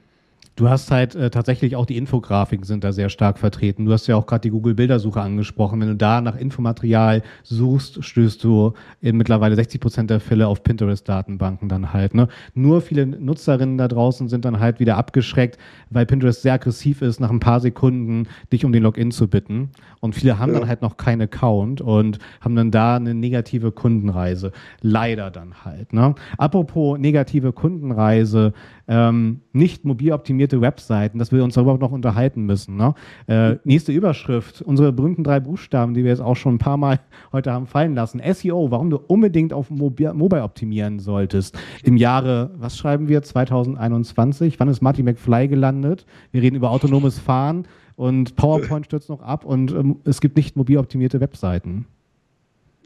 Du 0.62 0.70
hast 0.70 0.92
halt 0.92 1.16
äh, 1.16 1.32
tatsächlich 1.32 1.76
auch 1.76 1.88
die 1.88 1.98
Infografiken 1.98 2.64
sind 2.64 2.84
da 2.84 2.92
sehr 2.92 3.10
stark 3.10 3.40
vertreten. 3.40 3.86
Du 3.86 3.94
hast 3.94 4.06
ja 4.06 4.16
auch 4.16 4.28
gerade 4.28 4.42
die 4.42 4.52
Google-Bildersuche 4.52 5.20
angesprochen. 5.20 5.82
Wenn 5.82 5.88
du 5.88 5.96
da 5.96 6.22
nach 6.22 6.36
Infomaterial 6.36 7.24
suchst, 7.42 8.06
stößt 8.06 8.44
du 8.44 8.74
in 9.02 9.18
mittlerweile 9.18 9.56
60 9.56 9.82
Prozent 9.82 10.12
der 10.12 10.20
Fälle 10.20 10.46
auf 10.46 10.62
Pinterest-Datenbanken 10.62 11.68
dann 11.68 11.94
halt. 11.94 12.14
Ne? 12.14 12.28
Nur 12.54 12.82
viele 12.82 13.08
Nutzerinnen 13.08 13.80
da 13.80 13.88
draußen 13.88 14.30
sind 14.30 14.46
dann 14.46 14.60
halt 14.60 14.80
wieder 14.80 14.98
abgeschreckt, 14.98 15.58
weil 15.90 16.06
Pinterest 16.06 16.44
sehr 16.44 16.54
aggressiv 16.54 17.02
ist, 17.02 17.20
nach 17.20 17.32
ein 17.32 17.40
paar 17.40 17.60
Sekunden 17.60 18.28
dich 18.54 18.64
um 18.64 18.72
den 18.72 18.84
Login 18.84 19.10
zu 19.10 19.28
bitten. 19.28 19.72
Und 20.00 20.14
viele 20.14 20.38
haben 20.38 20.54
ja. 20.54 20.60
dann 20.60 20.70
halt 20.70 20.84
noch 20.84 20.98
keinen 20.98 21.24
Account 21.24 21.82
und 21.82 22.20
haben 22.40 22.56
dann 22.56 22.70
da 22.70 22.98
eine 22.98 23.16
negative 23.16 23.72
Kundenreise. 23.72 24.52
Leider 24.82 25.32
dann 25.32 25.66
halt. 25.66 25.92
Ne? 25.92 26.14
Apropos 26.38 27.00
negative 27.00 27.52
Kundenreise, 27.52 28.54
ähm, 28.88 29.42
nicht 29.54 29.86
mobil 29.86 30.12
optimierte 30.52 30.62
Webseiten, 30.62 31.20
dass 31.20 31.32
wir 31.32 31.44
uns 31.44 31.56
darüber 31.56 31.78
noch 31.78 31.92
unterhalten 31.92 32.46
müssen. 32.46 32.76
Ne? 32.76 32.94
Äh, 33.28 33.56
nächste 33.64 33.92
Überschrift, 33.92 34.62
unsere 34.62 34.92
berühmten 34.92 35.24
drei 35.24 35.40
Buchstaben, 35.40 35.94
die 35.94 36.04
wir 36.04 36.12
jetzt 36.12 36.22
auch 36.22 36.36
schon 36.36 36.56
ein 36.56 36.58
paar 36.58 36.78
Mal 36.78 37.00
heute 37.32 37.52
haben 37.52 37.68
fallen 37.68 37.96
lassen. 37.96 38.22
SEO, 38.34 38.72
warum 38.72 38.90
du 38.90 38.98
unbedingt 38.98 39.54
auf 39.54 39.70
Mobi 39.70 40.10
Mobile 40.14 40.44
optimieren 40.44 41.00
solltest. 41.00 41.58
Im 41.84 41.98
Jahre, 41.98 42.52
was 42.58 42.78
schreiben 42.78 43.08
wir, 43.08 43.22
2021? 43.22 44.60
Wann 44.60 44.68
ist 44.68 44.82
Marty 44.82 45.04
McFly 45.04 45.48
gelandet? 45.48 46.06
Wir 46.32 46.42
reden 46.42 46.56
über 46.56 46.72
autonomes 46.72 47.20
Fahren 47.20 47.68
und 47.96 48.36
PowerPoint 48.36 48.86
stürzt 48.86 49.10
noch 49.10 49.22
ab 49.22 49.46
und 49.46 49.72
ähm, 49.72 49.98
es 50.06 50.22
gibt 50.22 50.36
nicht 50.36 50.56
mobil 50.56 50.78
optimierte 50.78 51.20
Webseiten. 51.20 51.86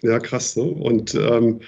Ja, 0.01 0.19
krass. 0.19 0.55
Ne? 0.55 0.63
Und 0.63 1.15
ähm, 1.15 1.61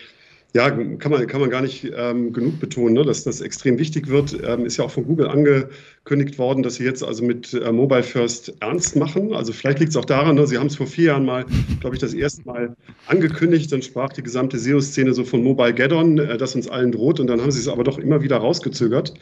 ja, 0.53 0.71
kann 0.71 1.11
man, 1.11 1.27
kann 1.27 1.41
man 1.41 1.49
gar 1.49 1.61
nicht 1.61 1.91
ähm, 1.95 2.31
genug 2.31 2.59
betonen, 2.59 2.93
ne, 2.93 3.03
dass 3.03 3.23
das 3.23 3.41
extrem 3.41 3.77
wichtig 3.77 4.07
wird. 4.07 4.37
Ähm, 4.43 4.65
ist 4.65 4.77
ja 4.77 4.85
auch 4.85 4.91
von 4.91 5.05
Google 5.05 5.27
angekündigt 5.27 6.39
worden, 6.39 6.63
dass 6.63 6.75
sie 6.75 6.85
jetzt 6.85 7.03
also 7.03 7.23
mit 7.23 7.53
äh, 7.53 7.71
Mobile 7.71 8.01
First 8.01 8.53
ernst 8.61 8.95
machen. 8.95 9.33
Also 9.33 9.51
vielleicht 9.51 9.79
liegt 9.79 9.91
es 9.91 9.97
auch 9.97 10.05
daran, 10.05 10.35
ne, 10.35 10.47
sie 10.47 10.57
haben 10.57 10.67
es 10.67 10.77
vor 10.77 10.87
vier 10.87 11.05
Jahren 11.05 11.25
mal, 11.25 11.45
glaube 11.81 11.95
ich, 11.95 11.99
das 11.99 12.13
erste 12.13 12.43
Mal 12.45 12.75
angekündigt. 13.07 13.71
Dann 13.71 13.81
sprach 13.81 14.13
die 14.13 14.23
gesamte 14.23 14.57
SEO-Szene 14.57 15.13
so 15.13 15.25
von 15.25 15.43
Mobile 15.43 15.73
Gaddon, 15.73 16.17
äh, 16.17 16.37
das 16.37 16.55
uns 16.55 16.67
allen 16.69 16.91
droht. 16.91 17.19
Und 17.19 17.27
dann 17.27 17.41
haben 17.41 17.51
sie 17.51 17.59
es 17.59 17.67
aber 17.67 17.83
doch 17.83 17.99
immer 17.99 18.21
wieder 18.21 18.37
rausgezögert 18.37 19.13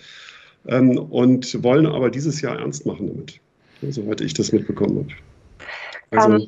ähm, 0.68 0.98
und 0.98 1.64
wollen 1.64 1.88
aber 1.88 2.12
dieses 2.12 2.40
Jahr 2.42 2.60
ernst 2.60 2.86
machen 2.86 3.08
damit, 3.08 3.40
soweit 3.94 4.22
ich 4.22 4.36
das 4.36 4.52
mitbekommen 4.52 4.98
habe. 5.00 5.08
Also, 6.12 6.36
um 6.36 6.42
äh, 6.42 6.48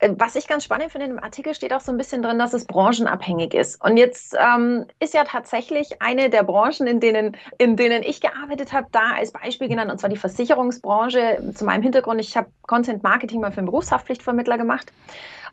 was 0.00 0.36
ich 0.36 0.46
ganz 0.46 0.64
spannend 0.64 0.92
finde, 0.92 1.08
im 1.08 1.22
Artikel 1.22 1.54
steht 1.54 1.72
auch 1.72 1.80
so 1.80 1.90
ein 1.90 1.98
bisschen 1.98 2.22
drin, 2.22 2.38
dass 2.38 2.52
es 2.52 2.64
branchenabhängig 2.66 3.52
ist. 3.54 3.82
Und 3.82 3.96
jetzt 3.96 4.36
ähm, 4.38 4.86
ist 5.00 5.12
ja 5.12 5.24
tatsächlich 5.24 6.00
eine 6.00 6.30
der 6.30 6.44
Branchen, 6.44 6.86
in 6.86 7.00
denen, 7.00 7.36
in 7.58 7.76
denen 7.76 8.02
ich 8.04 8.20
gearbeitet 8.20 8.72
habe, 8.72 8.86
da 8.92 9.14
als 9.16 9.32
Beispiel 9.32 9.68
genannt, 9.68 9.90
und 9.90 9.98
zwar 9.98 10.10
die 10.10 10.16
Versicherungsbranche. 10.16 11.52
Zu 11.54 11.64
meinem 11.64 11.82
Hintergrund, 11.82 12.20
ich 12.20 12.36
habe 12.36 12.48
Content 12.62 13.02
Marketing 13.02 13.40
mal 13.40 13.50
für 13.50 13.58
einen 13.58 13.66
Berufshaftpflichtvermittler 13.66 14.56
gemacht. 14.56 14.92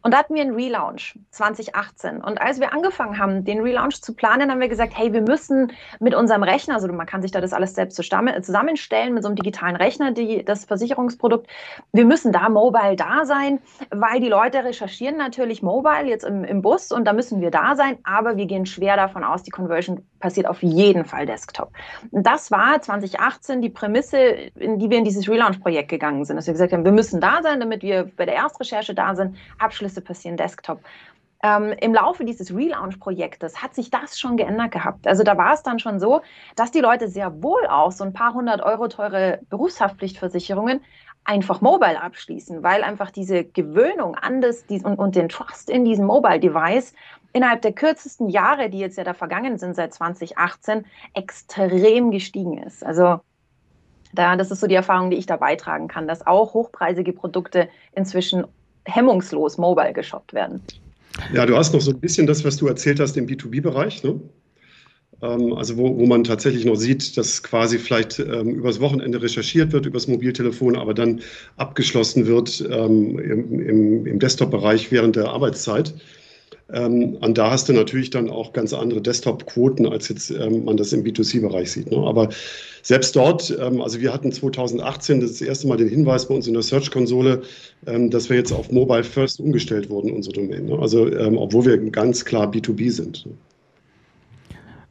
Und 0.01 0.13
da 0.13 0.19
hatten 0.19 0.35
wir 0.35 0.41
einen 0.41 0.55
Relaunch 0.55 1.17
2018. 1.31 2.21
Und 2.21 2.41
als 2.41 2.59
wir 2.59 2.73
angefangen 2.73 3.17
haben, 3.17 3.43
den 3.43 3.61
Relaunch 3.61 4.01
zu 4.01 4.13
planen, 4.13 4.51
haben 4.51 4.59
wir 4.59 4.67
gesagt, 4.67 4.93
hey, 4.95 5.13
wir 5.13 5.21
müssen 5.21 5.71
mit 5.99 6.13
unserem 6.13 6.43
Rechner, 6.43 6.75
also 6.75 6.87
man 6.91 7.05
kann 7.05 7.21
sich 7.21 7.31
da 7.31 7.41
das 7.41 7.53
alles 7.53 7.75
selbst 7.75 7.95
zusammenstellen 7.95 9.13
mit 9.13 9.23
so 9.23 9.29
einem 9.29 9.35
digitalen 9.35 9.75
Rechner, 9.75 10.11
die, 10.11 10.43
das 10.43 10.65
Versicherungsprodukt, 10.65 11.47
wir 11.93 12.05
müssen 12.05 12.31
da 12.31 12.49
mobile 12.49 12.95
da 12.95 13.25
sein, 13.25 13.59
weil 13.91 14.19
die 14.19 14.29
Leute 14.29 14.63
recherchieren 14.63 15.17
natürlich 15.17 15.61
mobile 15.61 16.05
jetzt 16.05 16.23
im, 16.23 16.43
im 16.43 16.61
Bus 16.61 16.91
und 16.91 17.05
da 17.05 17.13
müssen 17.13 17.41
wir 17.41 17.51
da 17.51 17.75
sein, 17.75 17.97
aber 18.03 18.37
wir 18.37 18.45
gehen 18.45 18.65
schwer 18.65 18.95
davon 18.95 19.23
aus, 19.23 19.43
die 19.43 19.51
Conversion 19.51 20.05
passiert 20.25 20.47
auf 20.47 20.63
jeden 20.63 21.05
Fall 21.05 21.27
Desktop. 21.27 21.69
Das 22.11 22.49
war 22.49 22.81
2018 22.81 23.61
die 23.61 23.69
Prämisse, 23.69 24.17
in 24.17 24.79
die 24.79 24.89
wir 24.89 24.97
in 24.97 25.03
dieses 25.03 25.29
Relaunch-Projekt 25.29 25.87
gegangen 25.87 26.25
sind, 26.25 26.35
dass 26.35 26.47
wir 26.47 26.53
gesagt 26.53 26.73
haben, 26.73 26.83
wir 26.83 26.91
müssen 26.91 27.21
da 27.21 27.43
sein, 27.43 27.59
damit 27.59 27.83
wir 27.83 28.09
bei 28.17 28.25
der 28.25 28.33
Erstrecherche 28.33 28.95
da 28.95 29.13
sind, 29.13 29.37
Abschlüsse 29.59 30.01
passieren 30.01 30.35
Desktop. 30.35 30.79
Ähm, 31.43 31.75
Im 31.79 31.93
Laufe 31.93 32.25
dieses 32.25 32.51
Relaunch-Projektes 32.51 33.61
hat 33.61 33.75
sich 33.75 33.91
das 33.91 34.19
schon 34.19 34.35
geändert 34.35 34.71
gehabt. 34.71 35.05
Also 35.05 35.21
da 35.21 35.37
war 35.37 35.53
es 35.53 35.61
dann 35.61 35.77
schon 35.77 35.99
so, 35.99 36.21
dass 36.55 36.71
die 36.71 36.79
Leute 36.79 37.07
sehr 37.07 37.43
wohl 37.43 37.67
auch 37.67 37.91
so 37.91 38.03
ein 38.03 38.13
paar 38.13 38.33
hundert 38.33 38.63
Euro 38.63 38.87
teure 38.87 39.41
Berufshaftpflichtversicherungen 39.51 40.81
einfach 41.23 41.61
mobile 41.61 42.01
abschließen, 42.01 42.63
weil 42.63 42.83
einfach 42.83 43.11
diese 43.11 43.43
Gewöhnung 43.43 44.15
an 44.15 44.41
das 44.41 44.65
und, 44.69 44.97
und 44.97 45.15
den 45.15 45.29
Trust 45.29 45.69
in 45.69 45.85
diesem 45.85 46.05
Mobile-Device 46.07 46.93
innerhalb 47.35 47.61
der 47.61 47.73
kürzesten 47.73 48.29
Jahre, 48.29 48.69
die 48.69 48.79
jetzt 48.79 48.97
ja 48.97 49.03
da 49.03 49.13
vergangen 49.13 49.57
sind 49.57 49.75
seit 49.75 49.93
2018, 49.93 50.85
extrem 51.13 52.09
gestiegen 52.11 52.57
ist. 52.59 52.83
Also 52.83 53.19
da, 54.13 54.37
das 54.37 54.51
ist 54.51 54.61
so 54.61 54.67
die 54.67 54.75
Erfahrung, 54.75 55.11
die 55.11 55.17
ich 55.17 55.25
da 55.25 55.35
beitragen 55.35 55.89
kann, 55.89 56.07
dass 56.07 56.25
auch 56.25 56.53
hochpreisige 56.53 57.11
Produkte 57.11 57.67
inzwischen 57.93 58.45
hemmungslos 58.85 59.57
mobile 59.57 59.91
geshoppt 59.91 60.33
werden. 60.33 60.61
Ja, 61.33 61.45
du 61.45 61.57
hast 61.57 61.73
noch 61.73 61.81
so 61.81 61.91
ein 61.91 61.99
bisschen 61.99 62.25
das, 62.25 62.45
was 62.45 62.55
du 62.55 62.67
erzählt 62.67 63.01
hast 63.01 63.17
im 63.17 63.27
B2B-Bereich. 63.27 64.01
Ne? 64.05 64.17
Ähm, 65.21 65.51
also 65.55 65.75
wo, 65.75 65.97
wo 65.97 66.05
man 66.05 66.23
tatsächlich 66.23 66.63
noch 66.63 66.75
sieht, 66.75 67.17
dass 67.17 67.43
quasi 67.43 67.79
vielleicht 67.79 68.17
ähm, 68.19 68.55
übers 68.55 68.79
Wochenende 68.79 69.21
recherchiert 69.21 69.73
wird, 69.73 69.85
übers 69.85 70.07
Mobiltelefon, 70.07 70.77
aber 70.77 70.93
dann 70.93 71.19
abgeschlossen 71.57 72.27
wird 72.27 72.61
ähm, 72.71 73.19
im, 73.19 73.59
im, 73.59 74.05
im 74.05 74.19
Desktop-Bereich 74.19 74.89
während 74.93 75.17
der 75.17 75.27
Arbeitszeit. 75.31 75.93
Ähm, 76.71 77.15
und 77.21 77.37
da 77.37 77.51
hast 77.51 77.69
du 77.69 77.73
natürlich 77.73 78.09
dann 78.09 78.29
auch 78.29 78.53
ganz 78.53 78.73
andere 78.73 79.01
Desktop-Quoten, 79.01 79.85
als 79.85 80.09
jetzt 80.09 80.31
ähm, 80.31 80.65
man 80.65 80.77
das 80.77 80.93
im 80.93 81.03
B2C-Bereich 81.03 81.71
sieht. 81.71 81.91
Ne? 81.91 81.97
Aber 81.97 82.29
selbst 82.81 83.15
dort, 83.15 83.55
ähm, 83.61 83.81
also 83.81 83.99
wir 83.99 84.11
hatten 84.11 84.31
2018 84.31 85.21
das 85.21 85.41
erste 85.41 85.67
Mal 85.67 85.77
den 85.77 85.89
Hinweis 85.89 86.27
bei 86.27 86.33
uns 86.33 86.47
in 86.47 86.53
der 86.53 86.63
Search-Konsole, 86.63 87.43
ähm, 87.85 88.09
dass 88.09 88.29
wir 88.29 88.37
jetzt 88.37 88.51
auf 88.51 88.71
Mobile 88.71 89.03
First 89.03 89.39
umgestellt 89.39 89.89
wurden, 89.89 90.11
unsere 90.11 90.33
Domain. 90.33 90.65
Ne? 90.65 90.79
Also 90.79 91.07
ähm, 91.11 91.37
obwohl 91.37 91.65
wir 91.65 91.77
ganz 91.91 92.25
klar 92.25 92.51
B2B 92.51 92.89
sind. 92.89 93.25
Ne? 93.27 93.33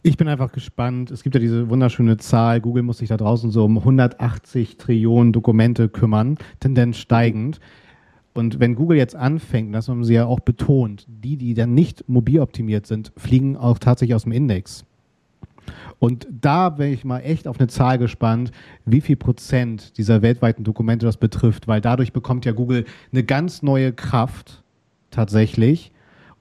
Ich 0.07 0.19
bin 0.19 0.29
einfach 0.29 0.53
gespannt. 0.53 1.11
Es 1.11 1.23
gibt 1.23 1.35
ja 1.35 1.41
diese 1.41 1.71
wunderschöne 1.71 2.19
Zahl. 2.19 2.61
Google 2.61 2.83
muss 2.83 2.99
sich 2.99 3.09
da 3.09 3.17
draußen 3.17 3.51
so 3.51 3.65
um 3.65 3.79
180 3.79 4.77
Trillionen 4.77 5.33
Dokumente 5.33 5.89
kümmern, 5.89 6.37
Tendenz 6.61 6.99
steigend. 6.99 7.59
Und 8.35 8.59
wenn 8.59 8.75
Google 8.75 8.99
jetzt 8.99 9.15
anfängt, 9.15 9.75
das 9.75 9.89
haben 9.89 10.05
sie 10.05 10.15
ja 10.15 10.27
auch 10.27 10.41
betont, 10.41 11.07
die, 11.09 11.37
die 11.37 11.55
dann 11.55 11.73
nicht 11.73 12.09
mobil 12.09 12.41
optimiert 12.41 12.87
sind, 12.87 13.13
fliegen 13.17 13.57
auch 13.57 13.79
tatsächlich 13.79 14.15
aus 14.15 14.25
dem 14.25 14.33
Index. 14.33 14.85
Und 15.99 16.27
da 16.41 16.69
bin 16.69 16.93
ich 16.93 17.05
mal 17.05 17.21
echt 17.21 17.47
auf 17.47 17.59
eine 17.59 17.69
Zahl 17.69 17.97
gespannt, 17.97 18.51
wie 18.85 19.01
viel 19.01 19.17
Prozent 19.17 19.97
dieser 19.97 20.21
weltweiten 20.21 20.65
Dokumente 20.65 21.07
das 21.07 21.17
betrifft, 21.17 21.69
weil 21.69 21.81
dadurch 21.81 22.13
bekommt 22.13 22.45
ja 22.45 22.53
Google 22.53 22.85
eine 23.13 23.23
ganz 23.23 23.63
neue 23.63 23.93
Kraft 23.93 24.63
tatsächlich, 25.11 25.93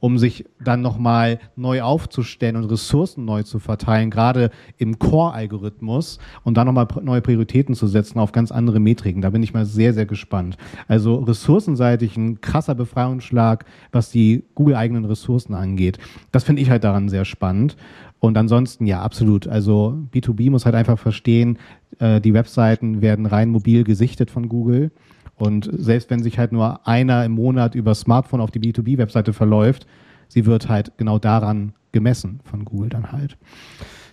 um 0.03 0.17
sich 0.17 0.43
dann 0.61 0.81
nochmal 0.81 1.39
neu 1.55 1.81
aufzustellen 1.81 2.57
und 2.57 2.65
Ressourcen 2.65 3.23
neu 3.23 3.43
zu 3.43 3.57
verteilen, 3.57 4.09
gerade 4.09 4.51
im 4.77 4.99
Core-Algorithmus 4.99 6.19
und 6.43 6.57
dann 6.57 6.67
nochmal 6.67 6.87
neue 7.03 7.21
Prioritäten 7.21 7.73
zu 7.73 7.87
setzen 7.87 8.19
auf 8.19 8.33
ganz 8.33 8.51
andere 8.51 8.81
Metriken. 8.81 9.21
Da 9.21 9.29
bin 9.29 9.41
ich 9.43 9.53
mal 9.53 9.65
sehr, 9.65 9.93
sehr 9.93 10.05
gespannt. 10.05 10.57
Also 10.89 11.15
ressourcenseitig 11.19 12.17
ein 12.17 12.41
krasser 12.41 12.75
Befreiungsschlag, 12.75 13.63
was 13.93 14.11
die 14.11 14.43
Google-eigenen 14.55 15.05
Ressourcen 15.05 15.53
angeht. 15.53 15.99
Das 16.33 16.43
finde 16.43 16.61
ich 16.61 16.69
halt 16.69 16.83
daran 16.83 17.07
sehr 17.07 17.23
spannend. 17.23 17.77
Und 18.19 18.37
ansonsten, 18.37 18.85
ja, 18.85 19.01
absolut. 19.01 19.47
Also 19.47 19.97
B2B 20.13 20.51
muss 20.51 20.65
halt 20.65 20.75
einfach 20.75 20.99
verstehen, 20.99 21.59
äh, 21.99 22.19
die 22.19 22.33
Webseiten 22.33 23.01
werden 23.01 23.25
rein 23.25 23.47
mobil 23.47 23.85
gesichtet 23.85 24.31
von 24.31 24.49
Google. 24.49 24.91
Und 25.37 25.69
selbst 25.71 26.09
wenn 26.09 26.21
sich 26.21 26.37
halt 26.37 26.51
nur 26.51 26.87
einer 26.87 27.25
im 27.25 27.33
Monat 27.33 27.75
über 27.75 27.95
Smartphone 27.95 28.41
auf 28.41 28.51
die 28.51 28.59
B2B-Webseite 28.59 29.33
verläuft, 29.33 29.87
sie 30.27 30.45
wird 30.45 30.69
halt 30.69 30.91
genau 30.97 31.19
daran 31.19 31.73
gemessen 31.91 32.39
von 32.43 32.65
Google 32.65 32.89
dann 32.89 33.11
halt. 33.11 33.37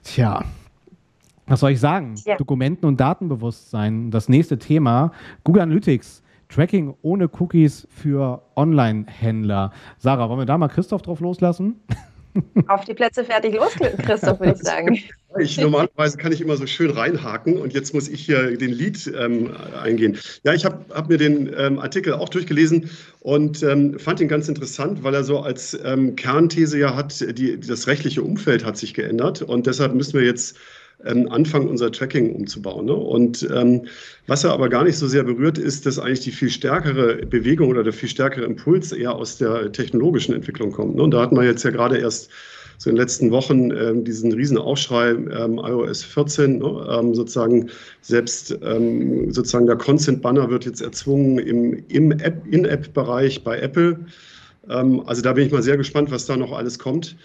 Tja, 0.03 0.45
was 1.47 1.61
soll 1.61 1.73
ich 1.73 1.81
sagen? 1.81 2.15
Ja. 2.25 2.37
Dokumenten- 2.37 2.87
und 2.87 3.00
Datenbewusstsein. 3.00 4.11
Das 4.11 4.29
nächste 4.29 4.59
Thema, 4.59 5.12
Google 5.45 5.62
Analytics. 5.62 6.23
Tracking 6.49 6.95
ohne 7.03 7.29
Cookies 7.39 7.87
für 7.91 8.43
Online-Händler. 8.57 9.73
Sarah, 9.99 10.29
wollen 10.29 10.41
wir 10.41 10.47
da 10.47 10.59
mal 10.59 10.69
Christoph 10.69 11.03
drauf 11.03 11.21
loslassen? 11.21 11.77
Auf 12.68 12.85
die 12.85 12.94
Plätze 12.94 13.25
fertig 13.25 13.54
los, 13.54 13.75
Christoph, 14.04 14.40
würde 14.40 14.54
ich 14.54 14.62
sagen. 14.62 14.99
Ich, 15.38 15.59
normalerweise 15.59 16.16
kann 16.16 16.32
ich 16.32 16.40
immer 16.40 16.56
so 16.56 16.66
schön 16.66 16.90
reinhaken 16.90 17.56
und 17.56 17.73
jetzt 17.73 17.94
muss 17.94 18.09
ich 18.09 18.25
hier 18.25 18.56
den 18.56 18.73
Lied 18.73 19.12
ähm, 19.16 19.54
eingehen. 19.80 20.18
Ja, 20.42 20.54
ich 20.54 20.64
habe 20.64 20.85
hab 20.92 21.09
mir 21.09 21.18
den 21.18 21.52
ähm, 21.56 21.78
Artikel 21.78 22.14
auch 22.14 22.28
durchgelesen 22.28 22.90
und 23.20 23.62
ähm, 23.62 23.99
fand 23.99 24.20
ihn 24.20 24.28
ganz 24.28 24.49
interessant, 24.49 25.04
weil 25.04 25.14
er 25.14 25.23
so 25.23 25.38
als 25.40 25.78
ähm, 25.85 26.16
Kernthese 26.16 26.78
ja 26.78 26.97
hat, 26.97 27.20
die, 27.38 27.61
das 27.61 27.87
rechtliche 27.87 28.23
Umfeld 28.23 28.64
hat 28.64 28.76
sich 28.76 28.92
geändert 28.92 29.42
und 29.42 29.66
deshalb 29.66 29.94
müssen 29.94 30.18
wir 30.18 30.26
jetzt 30.26 30.56
ähm, 31.04 31.28
anfangen, 31.30 31.69
unser 31.69 31.90
Tracking 31.90 32.35
umzubauen. 32.35 32.87
Ne? 32.87 32.95
Und 32.95 33.49
ähm, 33.54 33.83
was 34.26 34.45
er 34.45 34.52
aber 34.52 34.69
gar 34.69 34.85
nicht 34.85 34.97
so 34.97 35.07
sehr 35.07 35.25
berührt, 35.25 35.59
ist, 35.59 35.87
dass 35.87 35.99
eigentlich 35.99 36.21
die 36.21 36.33
viel 36.33 36.50
stärkere 36.50 37.26
Bewegung 37.26 37.69
oder 37.69 37.83
der 37.83 37.92
viel 37.92 38.09
stärkere 38.09 38.45
Impuls 38.45 38.92
eher 38.92 39.14
aus 39.14 39.38
der 39.38 39.73
technologischen 39.73 40.35
Entwicklung 40.35 40.73
kommt. 40.73 40.97
Ne? 40.97 41.02
Und 41.02 41.12
da 41.12 41.23
hatten 41.23 41.37
wir 41.37 41.45
jetzt 41.45 41.62
ja 41.62 41.71
gerade 41.71 41.99
erst 41.99 42.30
so 42.78 42.88
in 42.88 42.97
den 42.97 43.02
letzten 43.02 43.30
Wochen 43.30 43.71
ähm, 43.73 44.04
diesen 44.04 44.33
riesen 44.33 44.57
Aufschrei 44.57 45.11
ähm, 45.11 45.59
iOS 45.59 46.02
14, 46.02 46.59
ne, 46.59 46.87
ähm, 46.90 47.14
sozusagen 47.14 47.69
selbst 48.00 48.59
ähm, 48.62 49.30
sozusagen 49.30 49.66
der 49.66 49.76
Consent 49.76 50.23
Banner 50.23 50.49
wird 50.49 50.64
jetzt 50.64 50.80
erzwungen 50.80 51.38
im, 51.38 51.85
im 51.88 52.11
App, 52.12 52.42
In-App-Bereich 52.50 53.45
bei 53.45 53.59
Apple. 53.59 53.99
Ähm, 54.71 55.02
also 55.04 55.21
da 55.21 55.35
bin 55.35 55.45
ich 55.45 55.52
mal 55.52 55.62
sehr 55.62 55.76
gespannt, 55.76 56.11
was 56.11 56.25
da 56.25 56.38
noch 56.38 56.52
alles 56.52 56.78
kommt 56.78 57.16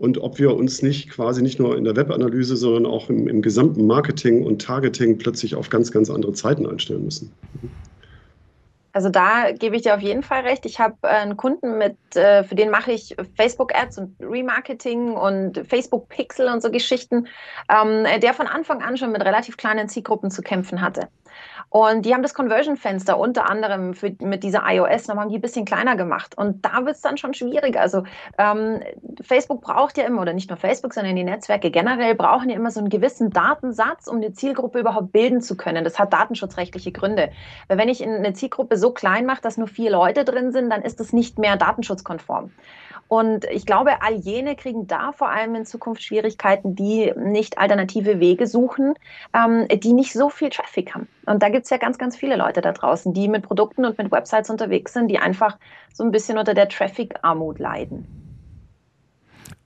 und 0.00 0.16
ob 0.18 0.38
wir 0.38 0.56
uns 0.56 0.80
nicht 0.80 1.10
quasi 1.10 1.42
nicht 1.42 1.58
nur 1.58 1.76
in 1.76 1.84
der 1.84 1.94
Webanalyse, 1.94 2.56
sondern 2.56 2.86
auch 2.86 3.10
im, 3.10 3.28
im 3.28 3.42
gesamten 3.42 3.86
Marketing 3.86 4.44
und 4.44 4.62
Targeting 4.62 5.18
plötzlich 5.18 5.54
auf 5.54 5.68
ganz, 5.68 5.92
ganz 5.92 6.08
andere 6.08 6.32
Zeiten 6.32 6.66
einstellen 6.66 7.04
müssen. 7.04 7.30
Also 8.92 9.10
da 9.10 9.52
gebe 9.52 9.76
ich 9.76 9.82
dir 9.82 9.94
auf 9.94 10.00
jeden 10.00 10.22
Fall 10.22 10.40
recht. 10.40 10.64
Ich 10.64 10.80
habe 10.80 10.96
äh, 11.02 11.08
einen 11.08 11.36
Kunden 11.36 11.76
mit, 11.76 11.96
äh, 12.16 12.42
für 12.44 12.54
den 12.54 12.70
mache 12.70 12.92
ich 12.92 13.14
Facebook-Ads 13.36 13.98
und 13.98 14.16
Remarketing 14.20 15.12
und 15.12 15.62
Facebook-Pixel 15.68 16.48
und 16.48 16.62
so 16.62 16.70
Geschichten, 16.70 17.28
ähm, 17.68 18.04
der 18.20 18.32
von 18.32 18.46
Anfang 18.46 18.82
an 18.82 18.96
schon 18.96 19.12
mit 19.12 19.22
relativ 19.22 19.58
kleinen 19.58 19.88
Zielgruppen 19.88 20.30
zu 20.30 20.40
kämpfen 20.40 20.80
hatte. 20.80 21.08
Und 21.70 22.04
die 22.04 22.12
haben 22.12 22.22
das 22.22 22.34
Conversion-Fenster 22.34 23.16
unter 23.16 23.48
anderem 23.48 23.94
für, 23.94 24.12
mit 24.20 24.42
dieser 24.42 24.62
iOS 24.66 25.06
nochmal 25.06 25.28
ein 25.28 25.40
bisschen 25.40 25.64
kleiner 25.64 25.94
gemacht. 25.94 26.36
Und 26.36 26.64
da 26.64 26.84
wird 26.84 26.96
es 26.96 27.00
dann 27.00 27.16
schon 27.16 27.32
schwieriger. 27.32 27.80
Also 27.80 28.02
ähm, 28.38 28.80
Facebook 29.22 29.60
braucht 29.60 29.96
ja 29.96 30.04
immer, 30.04 30.20
oder 30.20 30.32
nicht 30.32 30.50
nur 30.50 30.56
Facebook, 30.56 30.92
sondern 30.92 31.14
die 31.14 31.22
Netzwerke 31.22 31.70
generell 31.70 32.16
brauchen 32.16 32.50
ja 32.50 32.56
immer 32.56 32.72
so 32.72 32.80
einen 32.80 32.88
gewissen 32.88 33.30
Datensatz, 33.30 34.08
um 34.08 34.16
eine 34.16 34.32
Zielgruppe 34.32 34.80
überhaupt 34.80 35.12
bilden 35.12 35.40
zu 35.40 35.56
können. 35.56 35.84
Das 35.84 36.00
hat 36.00 36.12
datenschutzrechtliche 36.12 36.90
Gründe. 36.90 37.30
Weil 37.68 37.78
wenn 37.78 37.88
ich 37.88 38.04
eine 38.04 38.32
Zielgruppe 38.32 38.76
so 38.76 38.90
klein 38.90 39.24
mache, 39.24 39.40
dass 39.40 39.56
nur 39.56 39.68
vier 39.68 39.92
Leute 39.92 40.24
drin 40.24 40.50
sind, 40.50 40.70
dann 40.70 40.82
ist 40.82 40.98
das 40.98 41.12
nicht 41.12 41.38
mehr 41.38 41.56
datenschutzkonform. 41.56 42.50
Und 43.10 43.44
ich 43.46 43.66
glaube, 43.66 44.02
all 44.02 44.14
jene 44.14 44.54
kriegen 44.54 44.86
da 44.86 45.10
vor 45.10 45.30
allem 45.30 45.56
in 45.56 45.66
Zukunft 45.66 46.00
Schwierigkeiten, 46.00 46.76
die 46.76 47.12
nicht 47.16 47.58
alternative 47.58 48.20
Wege 48.20 48.46
suchen, 48.46 48.94
ähm, 49.34 49.66
die 49.66 49.92
nicht 49.92 50.12
so 50.12 50.28
viel 50.28 50.48
Traffic 50.48 50.94
haben. 50.94 51.08
Und 51.26 51.42
da 51.42 51.48
gibt 51.48 51.64
es 51.64 51.70
ja 51.70 51.78
ganz, 51.78 51.98
ganz 51.98 52.16
viele 52.16 52.36
Leute 52.36 52.60
da 52.60 52.70
draußen, 52.70 53.12
die 53.12 53.26
mit 53.26 53.42
Produkten 53.42 53.84
und 53.84 53.98
mit 53.98 54.12
Websites 54.12 54.48
unterwegs 54.48 54.92
sind, 54.92 55.08
die 55.08 55.18
einfach 55.18 55.58
so 55.92 56.04
ein 56.04 56.12
bisschen 56.12 56.38
unter 56.38 56.54
der 56.54 56.68
Traffic-Armut 56.68 57.58
leiden. 57.58 58.19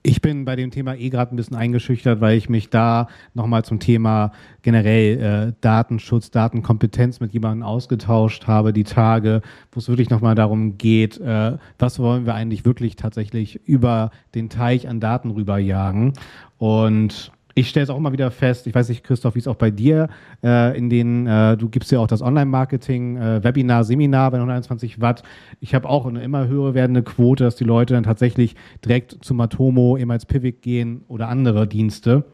Ich 0.07 0.21
bin 0.21 0.45
bei 0.45 0.55
dem 0.55 0.69
Thema 0.69 0.93
eh 0.93 1.09
gerade 1.09 1.33
ein 1.33 1.35
bisschen 1.35 1.57
eingeschüchtert, 1.57 2.21
weil 2.21 2.37
ich 2.37 2.47
mich 2.47 2.69
da 2.69 3.07
nochmal 3.33 3.65
zum 3.65 3.79
Thema 3.79 4.33
generell 4.61 5.19
äh, 5.19 5.53
Datenschutz, 5.61 6.29
Datenkompetenz 6.29 7.21
mit 7.21 7.33
jemandem 7.33 7.63
ausgetauscht 7.63 8.45
habe, 8.45 8.71
die 8.71 8.83
Tage, 8.83 9.41
wo 9.71 9.79
es 9.79 9.89
wirklich 9.89 10.11
nochmal 10.11 10.35
darum 10.35 10.77
geht, 10.77 11.19
äh, 11.19 11.57
was 11.79 11.97
wollen 11.97 12.27
wir 12.27 12.35
eigentlich 12.35 12.65
wirklich 12.65 12.97
tatsächlich 12.97 13.67
über 13.67 14.11
den 14.35 14.49
Teich 14.49 14.87
an 14.87 14.99
Daten 14.99 15.31
rüberjagen. 15.31 16.13
Und 16.59 17.31
Ich 17.57 17.69
stelle 17.69 17.85
es 17.85 17.89
auch 17.89 17.97
immer 17.97 18.11
wieder 18.11 18.31
fest, 18.31 18.67
ich 18.67 18.75
weiß 18.75 18.89
nicht, 18.89 19.05
Christoph, 19.05 19.35
wie 19.35 19.39
es 19.39 19.47
auch 19.47 19.55
bei 19.55 19.71
dir 19.71 20.09
äh, 20.43 20.77
in 20.77 20.89
den, 20.89 21.25
äh, 21.25 21.55
du 21.55 21.69
gibst 21.69 21.89
ja 21.89 21.99
auch 21.99 22.07
das 22.07 22.21
Online-Marketing, 22.21 23.15
äh, 23.15 23.43
Webinar, 23.45 23.85
Seminar 23.85 24.31
bei 24.31 24.37
121 24.37 24.99
Watt. 24.99 25.23
Ich 25.61 25.73
habe 25.73 25.87
auch 25.87 26.05
eine 26.05 26.21
immer 26.21 26.49
höher 26.49 26.73
werdende 26.73 27.01
Quote, 27.01 27.45
dass 27.45 27.55
die 27.55 27.63
Leute 27.63 27.93
dann 27.93 28.03
tatsächlich 28.03 28.57
direkt 28.83 29.23
zu 29.23 29.33
Matomo, 29.33 29.95
eben 29.95 30.11
als 30.11 30.25
Pivot 30.25 30.61
gehen 30.61 31.05
oder 31.07 31.29
andere 31.29 31.65
Dienste. 31.65 32.25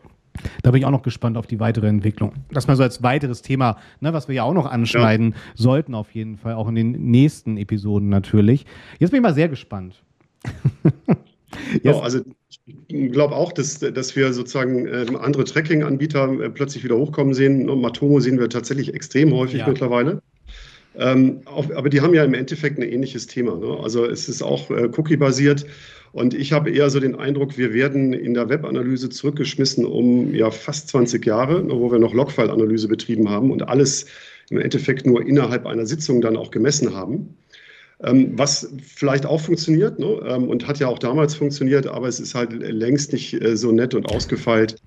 Da 0.63 0.71
bin 0.71 0.79
ich 0.79 0.87
auch 0.87 0.91
noch 0.91 1.03
gespannt 1.03 1.37
auf 1.37 1.45
die 1.45 1.59
weitere 1.59 1.87
Entwicklung. 1.87 2.33
Das 2.49 2.65
mal 2.65 2.75
so 2.75 2.81
als 2.81 3.03
weiteres 3.03 3.43
Thema, 3.43 3.77
ne, 3.99 4.13
was 4.13 4.27
wir 4.27 4.33
ja 4.33 4.43
auch 4.43 4.53
noch 4.55 4.65
anschneiden 4.65 5.33
ja. 5.33 5.37
sollten, 5.53 5.93
auf 5.93 6.15
jeden 6.15 6.37
Fall, 6.37 6.55
auch 6.55 6.67
in 6.67 6.73
den 6.73 6.91
nächsten 7.11 7.57
Episoden 7.57 8.09
natürlich. 8.09 8.65
Jetzt 8.97 9.11
bin 9.11 9.17
ich 9.17 9.23
mal 9.23 9.35
sehr 9.35 9.49
gespannt. 9.49 10.01
ja, 11.83 11.99
also 11.99 12.21
ich 12.87 13.11
glaube 13.11 13.35
auch, 13.35 13.51
dass, 13.51 13.79
dass 13.79 14.15
wir 14.15 14.33
sozusagen 14.33 14.87
äh, 14.87 15.05
andere 15.19 15.43
Tracking-Anbieter 15.43 16.41
äh, 16.41 16.49
plötzlich 16.49 16.83
wieder 16.83 16.97
hochkommen 16.97 17.33
sehen. 17.33 17.69
Und 17.69 17.81
Matomo 17.81 18.19
sehen 18.19 18.39
wir 18.39 18.49
tatsächlich 18.49 18.93
extrem 18.93 19.33
häufig 19.33 19.59
ja. 19.59 19.67
mittlerweile. 19.67 20.21
Ähm, 20.97 21.41
auch, 21.45 21.71
aber 21.73 21.89
die 21.89 22.01
haben 22.01 22.13
ja 22.13 22.23
im 22.23 22.33
Endeffekt 22.33 22.77
ein 22.77 22.83
ähnliches 22.83 23.27
Thema. 23.27 23.55
Ne? 23.57 23.79
Also 23.81 24.05
es 24.05 24.27
ist 24.27 24.41
auch 24.41 24.69
äh, 24.69 24.89
Cookie-basiert. 24.95 25.65
Und 26.13 26.33
ich 26.33 26.51
habe 26.51 26.69
eher 26.69 26.89
so 26.89 26.99
den 26.99 27.15
Eindruck, 27.15 27.57
wir 27.57 27.73
werden 27.73 28.11
in 28.11 28.33
der 28.33 28.49
Webanalyse 28.49 29.09
zurückgeschmissen 29.09 29.85
um 29.85 30.35
ja 30.35 30.51
fast 30.51 30.89
20 30.89 31.25
Jahre, 31.25 31.65
wo 31.69 31.89
wir 31.89 31.99
noch 31.99 32.13
Logfile-Analyse 32.13 32.89
betrieben 32.89 33.29
haben 33.29 33.49
und 33.49 33.67
alles 33.69 34.07
im 34.49 34.57
Endeffekt 34.57 35.05
nur 35.05 35.25
innerhalb 35.25 35.65
einer 35.65 35.85
Sitzung 35.85 36.19
dann 36.19 36.35
auch 36.35 36.51
gemessen 36.51 36.93
haben. 36.93 37.37
Ähm, 38.03 38.31
was 38.35 38.73
vielleicht 38.83 39.25
auch 39.25 39.41
funktioniert 39.41 39.99
ne? 39.99 40.19
ähm, 40.27 40.47
und 40.47 40.67
hat 40.67 40.79
ja 40.79 40.87
auch 40.87 40.99
damals 40.99 41.35
funktioniert, 41.35 41.85
aber 41.85 42.07
es 42.07 42.19
ist 42.19 42.33
halt 42.33 42.51
längst 42.51 43.13
nicht 43.13 43.33
äh, 43.41 43.55
so 43.55 43.71
nett 43.71 43.93
und 43.93 44.09
ausgefeilt. 44.09 44.77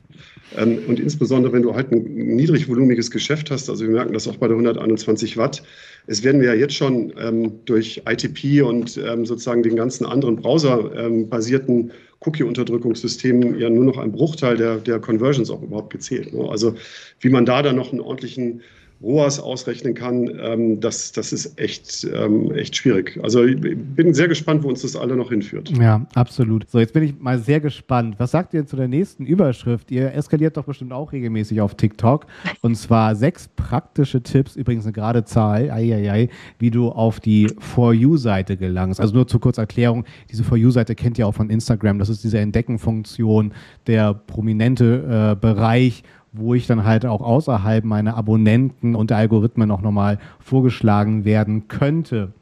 Ähm, 0.57 0.79
und 0.89 1.01
insbesondere, 1.01 1.53
wenn 1.53 1.63
du 1.63 1.75
halt 1.75 1.93
ein 1.93 2.03
niedrigvolumiges 2.05 3.11
Geschäft 3.11 3.51
hast, 3.51 3.71
also 3.71 3.85
wir 3.85 3.93
merken 3.93 4.13
das 4.13 4.27
auch 4.29 4.37
bei 4.37 4.49
der 4.49 4.57
121 4.57 5.37
Watt, 5.37 5.63
es 6.07 6.23
werden 6.23 6.41
wir 6.41 6.49
ja 6.49 6.55
jetzt 6.55 6.75
schon 6.75 7.13
ähm, 7.19 7.53
durch 7.65 8.03
ITP 8.09 8.63
und 8.63 8.97
ähm, 8.97 9.25
sozusagen 9.25 9.63
den 9.63 9.77
ganzen 9.77 10.05
anderen 10.07 10.37
browserbasierten 10.37 11.93
Cookie-Unterdrückungssystemen 12.21 13.59
ja 13.59 13.71
nur 13.71 13.85
noch 13.85 13.99
ein 13.99 14.13
Bruchteil 14.13 14.57
der, 14.57 14.77
der 14.77 14.99
Conversions 14.99 15.51
auch 15.51 15.63
überhaupt 15.63 15.93
gezählt. 15.93 16.33
Ne? 16.33 16.49
Also 16.49 16.75
wie 17.21 17.29
man 17.29 17.47
da 17.47 17.63
dann 17.63 17.77
noch 17.77 17.93
einen 17.93 18.01
ordentlichen 18.01 18.63
ROAS 19.05 19.39
ausrechnen 19.39 19.95
kann, 19.95 20.31
ähm, 20.41 20.81
das, 20.81 21.13
das 21.13 21.33
ist 21.33 21.59
echt, 21.61 22.07
ähm, 22.15 22.51
echt 22.53 22.75
schwierig. 22.77 23.19
Also 23.23 23.45
ich 23.45 23.61
bin 23.61 24.15
sehr 24.15 24.29
gespannt, 24.29 24.63
wo 24.63 24.69
uns 24.69 24.83
das 24.83 24.97
alle 24.97 25.15
noch 25.17 25.29
hinführt. 25.29 25.71
Ja, 25.79 26.07
absolut. 26.15 26.69
So, 26.71 26.79
jetzt 26.79 26.95
bin 26.95 27.03
ich 27.03 27.21
mal 27.21 27.39
sehr 27.39 27.61
gespannt. 27.61 28.17
Was 28.19 28.31
sagt 28.31 28.55
ihr 28.55 28.67
zu 28.67 28.77
der 28.77 28.89
nächsten 28.89 29.27
Überschrift? 29.27 29.91
Ihr 29.91 30.13
eskaliert 30.15 30.57
doch 30.57 30.65
bestimmt 30.65 30.93
auch 30.93 31.13
regelmäßig 31.13 31.61
auf 31.61 31.75
TikTok. 31.75 32.27
Und 32.63 32.77
zwar 32.77 33.15
sechs 33.15 33.49
praktische 33.49 34.23
Tipps, 34.23 34.57
übrigens 34.57 34.85
eine 34.85 34.93
gerade 34.93 35.25
Zahl, 35.25 35.71
ei, 35.71 35.95
ei, 35.95 36.11
ei, 36.11 36.29
wie 36.59 36.71
du 36.71 36.89
auf 36.89 37.21
die 37.21 37.49
For 37.59 37.93
You-Seite 37.93 38.57
gelangst. 38.57 39.01
Also 39.01 39.15
nur 39.15 39.27
zur 39.27 39.41
Kurzerklärung, 39.41 40.05
diese 40.31 40.45
For 40.45 40.57
You-Seite 40.57 40.95
kennt 40.95 41.19
ihr 41.19 41.27
auch 41.27 41.35
von 41.35 41.51
Instagram. 41.51 41.99
Das 41.99 42.09
ist 42.09 42.25
diese 42.25 42.39
Entdeckenfunktion, 42.39 43.53
der 43.87 44.15
prominente 44.15 45.35
äh, 45.35 45.41
Bereich, 45.41 46.03
wo 46.35 46.55
ich 46.55 46.67
dann 46.67 46.85
halt 46.85 47.07
auch 47.07 47.21
außerhalb 47.21 47.85
meiner 47.85 48.17
Abonnenten 48.17 48.95
und 48.95 49.11
der 49.11 49.17
Algorithmen 49.19 49.71
auch 49.71 49.81
nochmal 49.81 50.19
vorgeschlagen 50.41 51.25
werden 51.25 51.69
könnte. 51.69 52.33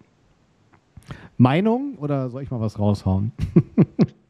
Meinung 1.37 1.97
oder 1.99 2.31
soll 2.31 2.43
ich 2.43 2.51
mal 2.51 2.61
was 2.61 2.79
raushauen? 2.79 3.33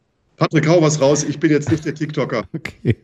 Patrick, 0.43 0.67
hau 0.67 0.83
was 0.83 1.01
raus. 1.01 1.23
Ich 1.23 1.39
bin 1.39 1.53
jetzt 1.53 1.71
nicht 1.71 1.85
der 1.85 1.95
TikToker. 1.95 2.43
Okay. 2.53 2.97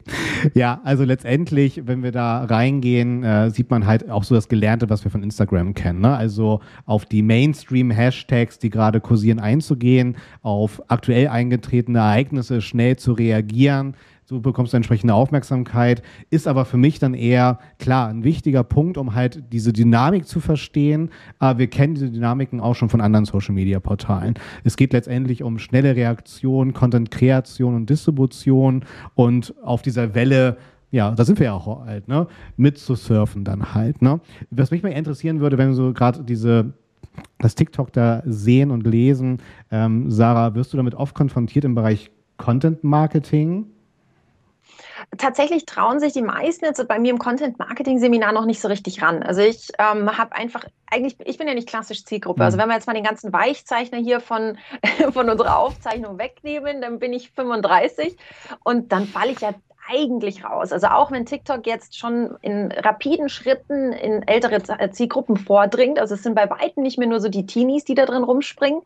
Ja, 0.54 0.80
also 0.82 1.04
letztendlich, 1.04 1.82
wenn 1.86 2.02
wir 2.02 2.10
da 2.10 2.44
reingehen, 2.44 3.22
äh, 3.22 3.50
sieht 3.50 3.70
man 3.70 3.86
halt 3.86 4.10
auch 4.10 4.24
so 4.24 4.34
das 4.34 4.48
Gelernte, 4.48 4.90
was 4.90 5.04
wir 5.04 5.10
von 5.10 5.22
Instagram 5.22 5.74
kennen. 5.74 6.00
Ne? 6.00 6.16
Also 6.16 6.60
auf 6.84 7.06
die 7.06 7.22
Mainstream-Hashtags, 7.22 8.58
die 8.58 8.70
gerade 8.70 9.00
kursieren, 9.00 9.38
einzugehen, 9.38 10.16
auf 10.42 10.82
aktuell 10.88 11.28
eingetretene 11.28 11.98
Ereignisse 11.98 12.60
schnell 12.60 12.96
zu 12.96 13.12
reagieren, 13.12 13.94
so 14.28 14.40
bekommst 14.40 14.75
du 14.75 14.76
entsprechende 14.76 15.14
Aufmerksamkeit. 15.14 16.02
Ist 16.28 16.47
aber 16.47 16.66
für 16.66 16.76
mich 16.76 16.99
dann 16.99 17.14
eher, 17.14 17.58
klar, 17.78 18.08
ein 18.08 18.25
wichtiger 18.25 18.62
Punkt, 18.62 18.99
um 18.99 19.14
halt 19.14 19.42
diese 19.54 19.73
Dynamik 19.73 20.26
zu 20.26 20.40
verstehen. 20.40 21.08
Aber 21.38 21.58
wir 21.58 21.68
kennen 21.68 21.94
diese 21.94 22.11
Dynamiken 22.11 22.61
auch 22.61 22.75
schon 22.75 22.90
von 22.90 23.00
anderen 23.00 23.25
Social-Media-Portalen. 23.25 24.35
Es 24.64 24.76
geht 24.76 24.92
letztendlich 24.92 25.42
um 25.42 25.58
schnelle 25.58 25.97
Reaktion, 25.97 26.75
Content-Kreation 26.75 27.75
und 27.75 27.88
Distribution 27.88 28.85
und 29.14 29.54
auf 29.62 29.80
dieser 29.80 30.14
Welle 30.14 30.58
ja, 30.90 31.11
da 31.11 31.25
sind 31.26 31.38
wir 31.38 31.47
ja 31.47 31.52
auch 31.52 31.85
halt, 31.85 32.08
ne, 32.08 32.26
mit 32.56 32.78
zu 32.78 32.94
surfen 32.94 33.44
dann 33.44 33.75
halt, 33.75 34.00
ne. 34.00 34.20
Was 34.50 34.70
mich 34.70 34.82
mal 34.82 34.88
interessieren 34.88 35.40
würde, 35.40 35.59
wenn 35.59 35.68
wir 35.68 35.74
so 35.74 35.92
gerade 35.92 36.24
diese 36.24 36.72
das 37.38 37.55
TikTok 37.55 37.92
da 37.92 38.22
sehen 38.24 38.70
und 38.70 38.87
lesen, 38.87 39.38
ähm, 39.70 40.11
Sarah, 40.11 40.55
wirst 40.55 40.72
du 40.72 40.79
damit 40.79 40.94
oft 40.94 41.14
konfrontiert 41.14 41.66
im 41.66 41.74
Bereich 41.74 42.11
Content 42.38 42.85
Marketing? 42.85 43.66
Tatsächlich 45.16 45.66
trauen 45.66 46.00
sich 46.00 46.12
die 46.12 46.22
meisten 46.22 46.64
jetzt 46.64 46.87
bei 46.88 46.98
mir 46.98 47.11
im 47.11 47.18
Content-Marketing-Seminar 47.18 48.32
noch 48.32 48.44
nicht 48.44 48.61
so 48.61 48.68
richtig 48.68 49.02
ran. 49.02 49.22
Also 49.22 49.40
ich 49.40 49.68
ähm, 49.78 50.16
habe 50.16 50.34
einfach, 50.34 50.64
eigentlich, 50.87 51.16
ich 51.24 51.38
bin 51.38 51.48
ja 51.48 51.54
nicht 51.54 51.68
klassisch 51.68 52.04
Zielgruppe. 52.04 52.44
Also 52.44 52.56
mhm. 52.56 52.62
wenn 52.62 52.68
wir 52.68 52.74
jetzt 52.74 52.87
mal 52.87 52.94
den 52.94 53.04
ganzen 53.04 53.32
Weichzeichner 53.32 53.98
hier 53.98 54.20
von, 54.20 54.58
von 55.12 55.28
unserer 55.28 55.58
Aufzeichnung 55.58 56.18
wegnehmen, 56.18 56.80
dann 56.80 56.98
bin 56.98 57.12
ich 57.12 57.30
35 57.30 58.16
und 58.64 58.92
dann 58.92 59.06
falle 59.06 59.32
ich 59.32 59.40
ja 59.40 59.54
eigentlich 59.90 60.44
raus. 60.44 60.72
Also 60.72 60.88
auch 60.88 61.11
wenn 61.11 61.26
TikTok 61.26 61.66
jetzt 61.66 61.98
schon 61.98 62.37
in 62.42 62.70
rapiden 62.72 63.28
Schritten 63.28 63.92
in 63.92 64.26
ältere 64.26 64.62
Zielgruppen 64.90 65.37
vordringt, 65.37 65.98
also 65.98 66.14
es 66.14 66.22
sind 66.22 66.34
bei 66.34 66.48
weitem 66.50 66.82
nicht 66.82 66.98
mehr 66.98 67.08
nur 67.08 67.20
so 67.20 67.28
die 67.28 67.46
Teenies, 67.46 67.84
die 67.84 67.94
da 67.94 68.04
drin 68.04 68.22
rumspringen, 68.22 68.82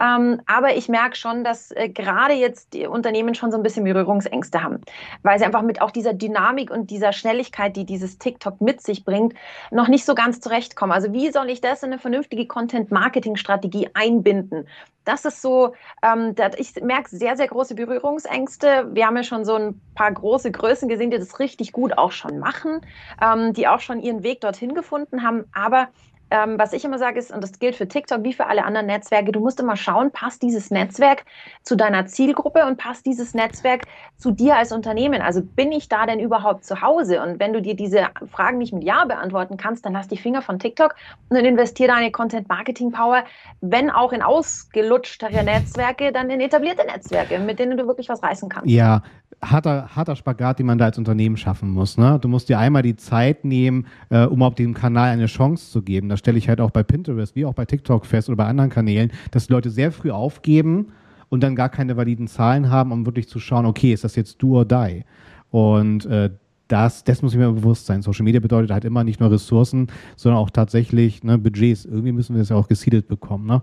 ähm, 0.00 0.40
aber 0.46 0.76
ich 0.76 0.88
merke 0.88 1.16
schon, 1.16 1.44
dass 1.44 1.70
äh, 1.72 1.88
gerade 1.88 2.34
jetzt 2.34 2.74
die 2.74 2.86
Unternehmen 2.86 3.34
schon 3.34 3.50
so 3.50 3.56
ein 3.56 3.62
bisschen 3.62 3.84
Berührungsängste 3.84 4.62
haben, 4.62 4.80
weil 5.22 5.38
sie 5.38 5.44
einfach 5.44 5.62
mit 5.62 5.80
auch 5.80 5.90
dieser 5.90 6.12
Dynamik 6.12 6.70
und 6.70 6.90
dieser 6.90 7.12
Schnelligkeit, 7.12 7.76
die 7.76 7.84
dieses 7.84 8.18
TikTok 8.18 8.60
mit 8.60 8.80
sich 8.80 9.04
bringt, 9.04 9.34
noch 9.70 9.88
nicht 9.88 10.04
so 10.04 10.14
ganz 10.14 10.40
zurechtkommen. 10.40 10.92
Also 10.92 11.12
wie 11.12 11.30
soll 11.30 11.50
ich 11.50 11.60
das 11.60 11.82
in 11.82 11.92
eine 11.92 11.98
vernünftige 11.98 12.46
Content-Marketing-Strategie 12.46 13.90
einbinden? 13.94 14.66
Das 15.04 15.24
ist 15.24 15.40
so, 15.40 15.74
ähm, 16.02 16.34
ich 16.58 16.74
merke 16.82 17.08
sehr, 17.10 17.36
sehr 17.36 17.46
große 17.46 17.76
Berührungsängste. 17.76 18.88
Wir 18.92 19.06
haben 19.06 19.16
ja 19.16 19.22
schon 19.22 19.44
so 19.44 19.54
ein 19.54 19.80
paar 19.94 20.10
große 20.10 20.50
Größen 20.50 20.88
gesehen, 20.88 21.12
die 21.12 21.18
das 21.18 21.38
richtig 21.38 21.72
gut 21.72 21.96
auch 21.96 22.10
schon 22.10 22.40
machen, 22.40 22.80
ähm, 23.22 23.52
die 23.52 23.68
auch 23.68 23.80
schon 23.80 24.00
ihren 24.00 24.24
Weg 24.24 24.40
dorthin 24.40 24.74
gefunden 24.74 25.22
haben. 25.22 25.44
Aber 25.52 25.88
ähm, 26.30 26.58
was 26.58 26.72
ich 26.72 26.84
immer 26.84 26.98
sage 26.98 27.18
ist, 27.18 27.32
und 27.32 27.42
das 27.42 27.58
gilt 27.58 27.76
für 27.76 27.86
TikTok 27.86 28.24
wie 28.24 28.32
für 28.32 28.46
alle 28.46 28.64
anderen 28.64 28.86
Netzwerke, 28.86 29.32
du 29.32 29.40
musst 29.40 29.60
immer 29.60 29.76
schauen, 29.76 30.10
passt 30.10 30.42
dieses 30.42 30.70
Netzwerk 30.70 31.24
zu 31.62 31.76
deiner 31.76 32.06
Zielgruppe 32.06 32.66
und 32.66 32.78
passt 32.78 33.06
dieses 33.06 33.34
Netzwerk 33.34 33.86
zu 34.16 34.32
dir 34.32 34.56
als 34.56 34.72
Unternehmen? 34.72 35.22
Also 35.22 35.42
bin 35.42 35.70
ich 35.72 35.88
da 35.88 36.06
denn 36.06 36.18
überhaupt 36.18 36.64
zu 36.64 36.82
Hause? 36.82 37.22
Und 37.22 37.38
wenn 37.38 37.52
du 37.52 37.62
dir 37.62 37.76
diese 37.76 38.08
Fragen 38.30 38.58
nicht 38.58 38.72
mit 38.72 38.84
Ja 38.84 39.04
beantworten 39.04 39.56
kannst, 39.56 39.86
dann 39.86 39.92
lass 39.92 40.08
die 40.08 40.16
Finger 40.16 40.42
von 40.42 40.58
TikTok 40.58 40.96
und 41.28 41.36
investiere 41.36 41.92
deine 41.92 42.10
Content-Marketing-Power, 42.10 43.24
wenn 43.60 43.90
auch 43.90 44.12
in 44.12 44.22
ausgelutschtere 44.22 45.44
Netzwerke, 45.44 46.12
dann 46.12 46.30
in 46.30 46.40
etablierte 46.40 46.84
Netzwerke, 46.86 47.38
mit 47.38 47.58
denen 47.58 47.76
du 47.76 47.86
wirklich 47.86 48.08
was 48.08 48.22
reißen 48.22 48.48
kannst. 48.48 48.68
Ja, 48.70 49.02
harter, 49.50 49.88
harter 49.94 50.16
Spagat, 50.16 50.58
den 50.58 50.66
man 50.66 50.78
da 50.78 50.86
als 50.86 50.98
Unternehmen 50.98 51.36
schaffen 51.36 51.70
muss. 51.70 51.96
Ne? 51.98 52.18
Du 52.20 52.28
musst 52.28 52.48
dir 52.48 52.58
einmal 52.58 52.82
die 52.82 52.96
Zeit 52.96 53.44
nehmen, 53.44 53.86
äh, 54.10 54.24
um 54.24 54.42
auf 54.42 54.54
dem 54.54 54.74
Kanal 54.74 55.10
eine 55.10 55.26
Chance 55.26 55.70
zu 55.70 55.82
geben. 55.82 56.08
Das 56.08 56.18
stelle 56.18 56.38
ich 56.38 56.48
halt 56.48 56.60
auch 56.60 56.70
bei 56.70 56.82
Pinterest, 56.82 57.34
wie 57.36 57.44
auch 57.44 57.54
bei 57.54 57.64
TikTok 57.64 58.06
fest 58.06 58.28
oder 58.28 58.36
bei 58.36 58.46
anderen 58.46 58.70
Kanälen, 58.70 59.12
dass 59.30 59.46
die 59.46 59.52
Leute 59.52 59.70
sehr 59.70 59.92
früh 59.92 60.10
aufgeben 60.10 60.92
und 61.28 61.42
dann 61.42 61.56
gar 61.56 61.68
keine 61.68 61.96
validen 61.96 62.28
Zahlen 62.28 62.70
haben, 62.70 62.92
um 62.92 63.06
wirklich 63.06 63.28
zu 63.28 63.40
schauen, 63.40 63.66
okay, 63.66 63.92
ist 63.92 64.04
das 64.04 64.16
jetzt 64.16 64.42
do 64.42 64.58
or 64.58 64.64
die? 64.64 65.04
Und 65.50 66.06
äh, 66.06 66.30
das, 66.68 67.04
das 67.04 67.22
muss 67.22 67.32
ich 67.32 67.38
mir 67.38 67.50
bewusst 67.52 67.86
sein. 67.86 68.02
Social 68.02 68.24
Media 68.24 68.40
bedeutet 68.40 68.70
halt 68.70 68.84
immer 68.84 69.04
nicht 69.04 69.20
nur 69.20 69.30
Ressourcen, 69.30 69.88
sondern 70.16 70.40
auch 70.40 70.50
tatsächlich 70.50 71.22
ne, 71.22 71.38
Budgets. 71.38 71.84
Irgendwie 71.84 72.12
müssen 72.12 72.34
wir 72.34 72.40
das 72.40 72.48
ja 72.48 72.56
auch 72.56 72.68
gesiedelt 72.68 73.08
bekommen. 73.08 73.46
Ne? 73.46 73.62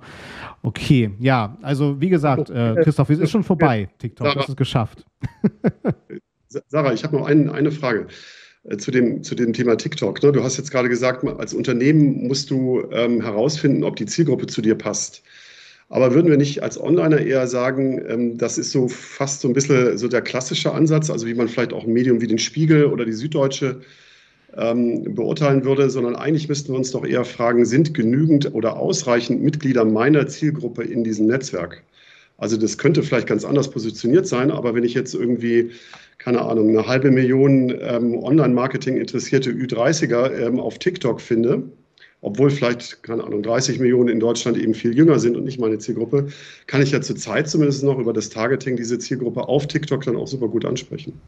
Okay, 0.61 1.11
ja, 1.19 1.57
also 1.61 1.99
wie 1.99 2.09
gesagt, 2.09 2.49
äh, 2.49 2.75
Christoph, 2.83 3.09
es 3.09 3.19
ist 3.19 3.31
schon 3.31 3.43
vorbei, 3.43 3.89
TikTok, 3.97 4.27
Sarah, 4.27 4.39
das 4.39 4.49
ist 4.49 4.57
geschafft. 4.57 5.05
Sarah, 6.67 6.93
ich 6.93 7.03
habe 7.03 7.17
noch 7.17 7.27
ein, 7.27 7.49
eine 7.49 7.71
Frage 7.71 8.07
äh, 8.63 8.77
zu 8.77 8.91
dem, 8.91 9.23
zu 9.23 9.35
dem 9.35 9.53
Thema 9.53 9.75
TikTok. 9.75 10.23
Ne? 10.23 10.31
Du 10.31 10.43
hast 10.43 10.57
jetzt 10.57 10.71
gerade 10.71 10.89
gesagt, 10.89 11.25
als 11.25 11.53
Unternehmen 11.53 12.27
musst 12.27 12.49
du 12.49 12.83
ähm, 12.91 13.21
herausfinden, 13.21 13.83
ob 13.83 13.95
die 13.95 14.05
Zielgruppe 14.05 14.47
zu 14.47 14.61
dir 14.61 14.75
passt. 14.75 15.23
Aber 15.89 16.13
würden 16.13 16.29
wir 16.29 16.37
nicht 16.37 16.63
als 16.63 16.79
Onliner 16.79 17.19
eher 17.19 17.47
sagen, 17.47 18.01
ähm, 18.07 18.37
das 18.37 18.57
ist 18.57 18.71
so 18.71 18.87
fast 18.87 19.41
so 19.41 19.47
ein 19.47 19.53
bisschen 19.53 19.97
so 19.97 20.07
der 20.07 20.21
klassische 20.21 20.71
Ansatz, 20.71 21.09
also 21.09 21.27
wie 21.27 21.33
man 21.33 21.47
vielleicht 21.47 21.73
auch 21.73 21.83
ein 21.83 21.93
Medium 21.93 22.21
wie 22.21 22.27
den 22.27 22.39
Spiegel 22.39 22.85
oder 22.85 23.05
die 23.05 23.13
Süddeutsche 23.13 23.81
ähm, 24.55 25.15
beurteilen 25.15 25.65
würde, 25.65 25.89
sondern 25.89 26.15
eigentlich 26.15 26.47
müssten 26.49 26.73
wir 26.73 26.77
uns 26.77 26.91
doch 26.91 27.05
eher 27.05 27.25
fragen, 27.25 27.65
sind 27.65 27.93
genügend 27.93 28.53
oder 28.53 28.77
ausreichend 28.77 29.41
Mitglieder 29.41 29.85
meiner 29.85 30.27
Zielgruppe 30.27 30.83
in 30.83 31.03
diesem 31.03 31.27
Netzwerk? 31.27 31.83
Also 32.37 32.57
das 32.57 32.77
könnte 32.77 33.03
vielleicht 33.03 33.27
ganz 33.27 33.45
anders 33.45 33.69
positioniert 33.69 34.27
sein, 34.27 34.51
aber 34.51 34.73
wenn 34.73 34.83
ich 34.83 34.93
jetzt 34.93 35.13
irgendwie 35.13 35.71
keine 36.23 36.41
Ahnung, 36.41 36.69
eine 36.69 36.87
halbe 36.87 37.11
Million 37.11 37.69
ähm, 37.81 38.17
Online-Marketing 38.17 38.95
interessierte 38.95 39.51
Ü30er 39.51 40.31
ähm, 40.31 40.57
auf 40.57 40.79
TikTok 40.79 41.19
finde, 41.19 41.63
obwohl 42.23 42.49
vielleicht, 42.49 43.03
keine 43.03 43.23
Ahnung, 43.23 43.43
30 43.43 43.79
Millionen 43.79 44.07
in 44.07 44.19
Deutschland 44.19 44.57
eben 44.57 44.73
viel 44.73 44.95
jünger 44.95 45.19
sind 45.19 45.35
und 45.35 45.43
nicht 45.43 45.59
meine 45.59 45.77
Zielgruppe, 45.77 46.27
kann 46.67 46.81
ich 46.81 46.91
ja 46.91 47.01
zurzeit 47.01 47.49
zumindest 47.49 47.83
noch 47.83 47.99
über 47.99 48.13
das 48.13 48.29
Targeting 48.29 48.77
diese 48.77 48.97
Zielgruppe 48.97 49.47
auf 49.47 49.67
TikTok 49.67 50.03
dann 50.05 50.15
auch 50.15 50.27
super 50.27 50.47
gut 50.47 50.63
ansprechen. 50.63 51.19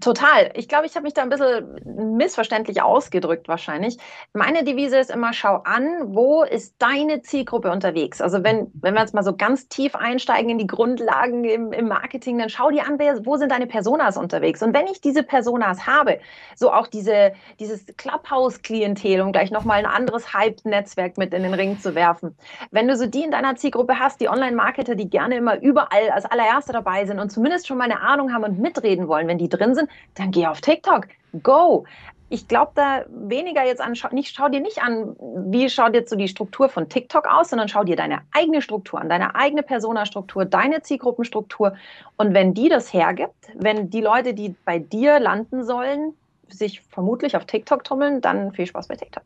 Total. 0.00 0.50
Ich 0.54 0.68
glaube, 0.68 0.86
ich 0.86 0.94
habe 0.94 1.04
mich 1.04 1.14
da 1.14 1.22
ein 1.22 1.28
bisschen 1.28 2.16
missverständlich 2.16 2.82
ausgedrückt 2.82 3.48
wahrscheinlich. 3.48 3.98
Meine 4.32 4.64
Devise 4.64 4.98
ist 4.98 5.10
immer, 5.10 5.32
schau 5.32 5.56
an, 5.64 6.14
wo 6.14 6.42
ist 6.42 6.76
deine 6.78 7.22
Zielgruppe 7.22 7.70
unterwegs? 7.70 8.20
Also 8.20 8.44
wenn, 8.44 8.70
wenn 8.74 8.94
wir 8.94 9.00
jetzt 9.00 9.14
mal 9.14 9.22
so 9.22 9.34
ganz 9.36 9.68
tief 9.68 9.94
einsteigen 9.94 10.50
in 10.50 10.58
die 10.58 10.66
Grundlagen 10.66 11.44
im, 11.44 11.72
im 11.72 11.88
Marketing, 11.88 12.38
dann 12.38 12.48
schau 12.48 12.70
dir 12.70 12.86
an, 12.86 12.98
wer, 12.98 13.24
wo 13.26 13.36
sind 13.36 13.50
deine 13.50 13.66
Personas 13.66 14.16
unterwegs? 14.16 14.62
Und 14.62 14.74
wenn 14.74 14.86
ich 14.86 15.00
diese 15.00 15.22
Personas 15.22 15.86
habe, 15.86 16.20
so 16.54 16.72
auch 16.72 16.86
diese, 16.86 17.32
dieses 17.58 17.86
Clubhouse-Klientel, 17.96 19.20
um 19.20 19.32
gleich 19.32 19.50
nochmal 19.50 19.78
ein 19.78 19.86
anderes 19.86 20.32
Hype-Netzwerk 20.32 21.18
mit 21.18 21.34
in 21.34 21.42
den 21.42 21.54
Ring 21.54 21.80
zu 21.80 21.94
werfen. 21.94 22.36
Wenn 22.70 22.88
du 22.88 22.96
so 22.96 23.06
die 23.06 23.24
in 23.24 23.30
deiner 23.30 23.56
Zielgruppe 23.56 23.98
hast, 23.98 24.20
die 24.20 24.28
Online-Marketer, 24.28 24.94
die 24.94 25.10
gerne 25.10 25.36
immer 25.36 25.60
überall 25.60 26.10
als 26.10 26.24
allererste 26.24 26.72
dabei 26.72 27.04
sind 27.04 27.18
und 27.18 27.30
zumindest 27.30 27.66
schon 27.66 27.78
mal 27.78 27.84
eine 27.84 28.00
Ahnung 28.00 28.32
haben 28.32 28.44
und 28.44 28.58
mitreden 28.58 29.08
wollen, 29.08 29.28
wenn 29.28 29.38
die 29.38 29.48
drin 29.48 29.74
sind, 29.74 29.81
dann 30.14 30.30
geh 30.30 30.46
auf 30.46 30.60
TikTok. 30.60 31.08
Go. 31.42 31.84
Ich 32.28 32.48
glaube 32.48 32.72
da 32.74 33.04
weniger 33.10 33.64
jetzt 33.64 33.82
an, 33.82 33.94
nicht, 34.12 34.34
schau 34.34 34.48
dir 34.48 34.60
nicht 34.60 34.82
an, 34.82 35.14
wie 35.50 35.68
schaut 35.68 35.94
jetzt 35.94 36.08
so 36.08 36.16
die 36.16 36.28
Struktur 36.28 36.70
von 36.70 36.88
TikTok 36.88 37.26
aus, 37.26 37.50
sondern 37.50 37.68
schau 37.68 37.84
dir 37.84 37.94
deine 37.94 38.20
eigene 38.32 38.62
Struktur 38.62 39.00
an, 39.00 39.10
deine 39.10 39.34
eigene 39.34 39.62
Personastruktur, 39.62 40.46
deine 40.46 40.80
Zielgruppenstruktur. 40.80 41.74
Und 42.16 42.32
wenn 42.32 42.54
die 42.54 42.70
das 42.70 42.92
hergibt, 42.92 43.50
wenn 43.54 43.90
die 43.90 44.00
Leute, 44.00 44.32
die 44.32 44.54
bei 44.64 44.78
dir 44.78 45.20
landen 45.20 45.64
sollen, 45.64 46.14
sich 46.48 46.80
vermutlich 46.80 47.36
auf 47.36 47.44
TikTok 47.44 47.84
tummeln, 47.84 48.22
dann 48.22 48.52
viel 48.52 48.66
Spaß 48.66 48.88
bei 48.88 48.96
TikTok. 48.96 49.24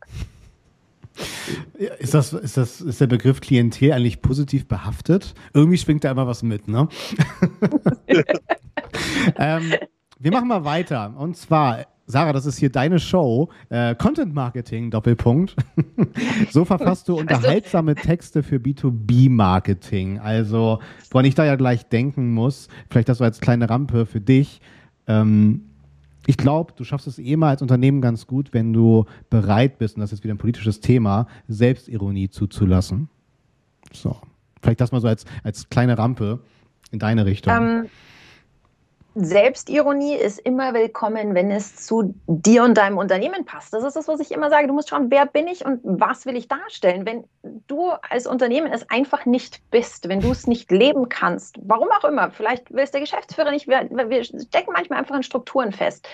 Ist, 1.99 2.13
das, 2.13 2.33
ist, 2.33 2.57
das, 2.57 2.81
ist 2.81 3.01
der 3.01 3.07
Begriff 3.07 3.41
Klientel 3.41 3.93
eigentlich 3.93 4.21
positiv 4.21 4.67
behaftet? 4.67 5.33
Irgendwie 5.53 5.77
schwingt 5.77 6.03
da 6.03 6.11
immer 6.11 6.27
was 6.27 6.43
mit, 6.43 6.67
ne? 6.67 6.87
ähm, 9.37 9.73
wir 10.19 10.31
machen 10.31 10.47
mal 10.47 10.63
weiter. 10.63 11.13
Und 11.17 11.37
zwar, 11.37 11.85
Sarah, 12.05 12.33
das 12.33 12.45
ist 12.45 12.57
hier 12.57 12.71
deine 12.71 12.99
Show. 12.99 13.49
Äh, 13.69 13.95
Content 13.95 14.33
Marketing, 14.33 14.91
Doppelpunkt. 14.91 15.55
so 16.51 16.65
verfasst 16.65 17.07
du 17.09 17.17
unterhaltsame 17.17 17.95
Texte 17.95 18.43
für 18.43 18.57
B2B-Marketing. 18.57 20.19
Also, 20.19 20.79
woran 21.11 21.25
ich 21.25 21.35
da 21.35 21.45
ja 21.45 21.55
gleich 21.55 21.85
denken 21.87 22.33
muss, 22.33 22.67
vielleicht 22.89 23.09
das 23.09 23.19
so 23.19 23.23
als 23.23 23.39
kleine 23.39 23.69
Rampe 23.69 24.05
für 24.05 24.21
dich. 24.21 24.61
Ähm, 25.07 25.61
ich 26.25 26.37
glaube, 26.37 26.73
du 26.75 26.83
schaffst 26.83 27.07
es 27.07 27.19
eh 27.19 27.37
mal 27.37 27.49
als 27.49 27.61
Unternehmen 27.61 28.01
ganz 28.01 28.27
gut, 28.27 28.53
wenn 28.53 28.73
du 28.73 29.05
bereit 29.29 29.77
bist, 29.77 29.95
und 29.95 30.01
das 30.01 30.11
ist 30.11 30.23
wieder 30.23 30.33
ein 30.33 30.37
politisches 30.37 30.81
Thema, 30.81 31.27
Selbstironie 31.47 32.29
zuzulassen. 32.29 33.09
So. 33.93 34.17
Vielleicht 34.61 34.81
das 34.81 34.91
mal 34.91 34.99
so 34.99 35.07
als, 35.07 35.25
als 35.43 35.69
kleine 35.69 35.97
Rampe 35.97 36.39
in 36.91 36.99
deine 36.99 37.25
Richtung. 37.25 37.53
Ähm, 37.53 37.85
Selbstironie 39.19 40.13
ist 40.13 40.37
immer 40.37 40.75
willkommen, 40.75 41.33
wenn 41.33 41.49
es 41.49 41.75
zu 41.75 42.13
dir 42.27 42.63
und 42.63 42.77
deinem 42.77 42.99
Unternehmen 42.99 43.45
passt. 43.45 43.73
Das 43.73 43.83
ist 43.83 43.95
das, 43.95 44.07
was 44.07 44.19
ich 44.19 44.31
immer 44.31 44.51
sage. 44.51 44.67
Du 44.67 44.73
musst 44.73 44.89
schauen, 44.89 45.09
wer 45.09 45.25
bin 45.25 45.47
ich 45.47 45.65
und 45.65 45.79
was 45.83 46.27
will 46.27 46.35
ich 46.35 46.47
darstellen. 46.47 47.03
Wenn 47.07 47.23
du 47.65 47.89
als 48.07 48.27
Unternehmen 48.27 48.71
es 48.71 48.87
einfach 48.91 49.25
nicht 49.25 49.67
bist, 49.71 50.07
wenn 50.07 50.19
du 50.19 50.29
es 50.29 50.45
nicht 50.45 50.69
leben 50.69 51.09
kannst, 51.09 51.57
warum 51.63 51.89
auch 51.89 52.03
immer, 52.03 52.29
vielleicht 52.29 52.71
will 52.71 52.83
es 52.83 52.91
der 52.91 53.01
Geschäftsführer 53.01 53.49
nicht, 53.49 53.67
wir, 53.67 53.89
wir 53.89 54.23
stecken 54.23 54.71
manchmal 54.71 54.99
einfach 54.99 55.15
in 55.15 55.23
Strukturen 55.23 55.71
fest, 55.71 56.07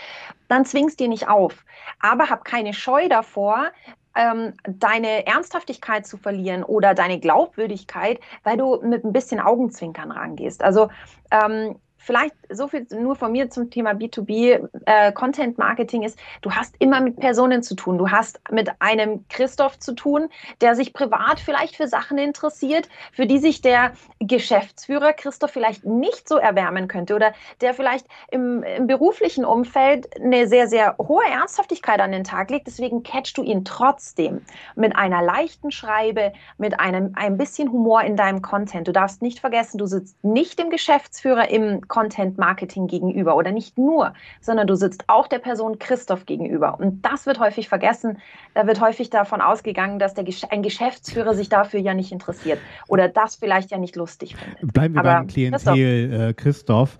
dann 0.48 0.63
zwingst 0.63 0.98
dir 1.02 1.10
nicht 1.10 1.28
auf. 1.28 1.66
Aber 2.00 2.30
hab 2.30 2.46
keine 2.46 2.74
Scheu 2.74 3.10
davor, 3.10 3.72
ähm, 4.16 4.54
deine 4.66 5.28
Ernsthaftigkeit 5.28 6.08
zu 6.08 6.16
verlieren 6.16 6.63
oder 6.63 6.94
deine 6.94 7.20
Glaubwürdigkeit, 7.20 8.22
weil 8.44 8.56
du 8.56 8.80
mit 8.82 9.04
ein 9.04 9.12
bisschen 9.12 9.42
Augenzwinkern 9.42 10.12
rangehst. 10.12 10.63
Also 10.63 10.88
ähm, 11.32 11.76
vielleicht 12.04 12.36
so 12.54 12.68
viel 12.68 12.86
nur 12.92 13.16
von 13.16 13.32
mir 13.32 13.50
zum 13.50 13.70
Thema 13.70 13.92
B2B 13.92 14.70
äh, 14.86 15.12
Content 15.12 15.58
Marketing 15.58 16.04
ist, 16.04 16.18
du 16.42 16.52
hast 16.52 16.76
immer 16.80 17.02
mit 17.02 17.20
Personen 17.20 17.63
zu 17.63 17.76
tun. 17.76 17.98
Du 17.98 18.10
hast 18.10 18.39
mit 18.52 18.70
einem 18.80 19.26
Christoph 19.30 19.80
zu 19.80 19.94
tun, 19.94 20.30
der 20.62 20.76
sich 20.76 20.94
privat 20.94 21.39
vielleicht 21.39 21.76
für 21.76 21.88
Sachen 21.88 22.18
interessiert, 22.18 22.89
für 23.12 23.26
die 23.26 23.39
sich 23.39 23.62
der 23.62 23.94
Geschäftsführer 24.20 25.13
Christoph 25.13 25.52
vielleicht 25.52 25.86
nicht 25.86 26.28
so 26.28 26.38
erwärmen 26.38 26.88
könnte 26.88 27.16
oder 27.16 27.34
der 27.62 27.74
vielleicht 27.74 28.06
im, 28.32 28.63
im 28.63 28.88
beruflichen 28.88 29.46
Umfeld 29.46 30.08
eine 30.22 30.48
sehr, 30.48 30.68
sehr 30.68 30.96
hohe 30.98 31.26
Ernsthaftigkeit 31.26 32.00
an 32.00 32.12
den 32.12 32.24
Tag 32.24 32.50
legt. 32.50 32.68
Deswegen 32.68 33.04
catchst 33.04 33.38
du 33.38 33.44
ihn 33.44 33.66
trotzdem 33.66 34.42
mit 34.76 34.96
einer 34.96 35.22
leichten 35.22 35.72
Schreibe, 35.72 36.34
mit 36.58 36.80
einem 36.80 37.13
ein 37.16 37.38
bisschen 37.38 37.72
Humor 37.72 38.02
in 38.02 38.16
deinem 38.16 38.42
Content. 38.42 38.88
Du 38.88 38.92
darfst 38.92 39.22
nicht 39.22 39.39
vergessen, 39.39 39.78
du 39.78 39.86
sitzt 39.86 40.24
nicht 40.24 40.60
dem 40.60 40.70
Geschäftsführer 40.70 41.50
im 41.50 41.88
Content 41.88 42.38
Marketing 42.43 42.88
gegenüber 42.88 43.38
oder 43.38 43.53
nicht 43.53 43.77
nur, 43.77 44.13
sondern 44.41 44.67
du 44.67 44.75
sitzt 44.75 45.06
auch 45.08 45.27
der 45.27 45.39
Person 45.39 45.79
Christoph 45.79 46.25
gegenüber. 46.25 46.77
Und 46.77 47.06
das 47.06 47.25
wird 47.25 47.39
häufig 47.39 47.69
vergessen. 47.69 48.17
Da 48.53 48.67
wird 48.67 48.82
häufig 48.82 49.10
davon 49.10 49.39
ausgegangen, 49.39 49.97
dass 49.97 50.13
der, 50.13 50.25
ein 50.49 50.62
Geschäftsführer 50.62 51.36
sich 51.36 51.47
dafür 51.47 51.79
ja 51.79 51.93
nicht 51.93 52.12
interessiert 52.12 52.60
oder 52.89 53.08
das 53.08 53.38
vielleicht 53.38 53.71
ja 53.71 53.77
nicht 53.77 53.95
lustig 53.95 54.36
findet. 54.36 54.73
Bleiben 54.73 54.93
wir 54.93 54.99
Aber 54.99 55.13
beim 55.13 55.27
Klientel 55.27 55.58
Christoph. 55.58 55.77
Äh, 55.77 56.34
Christoph. 56.34 56.97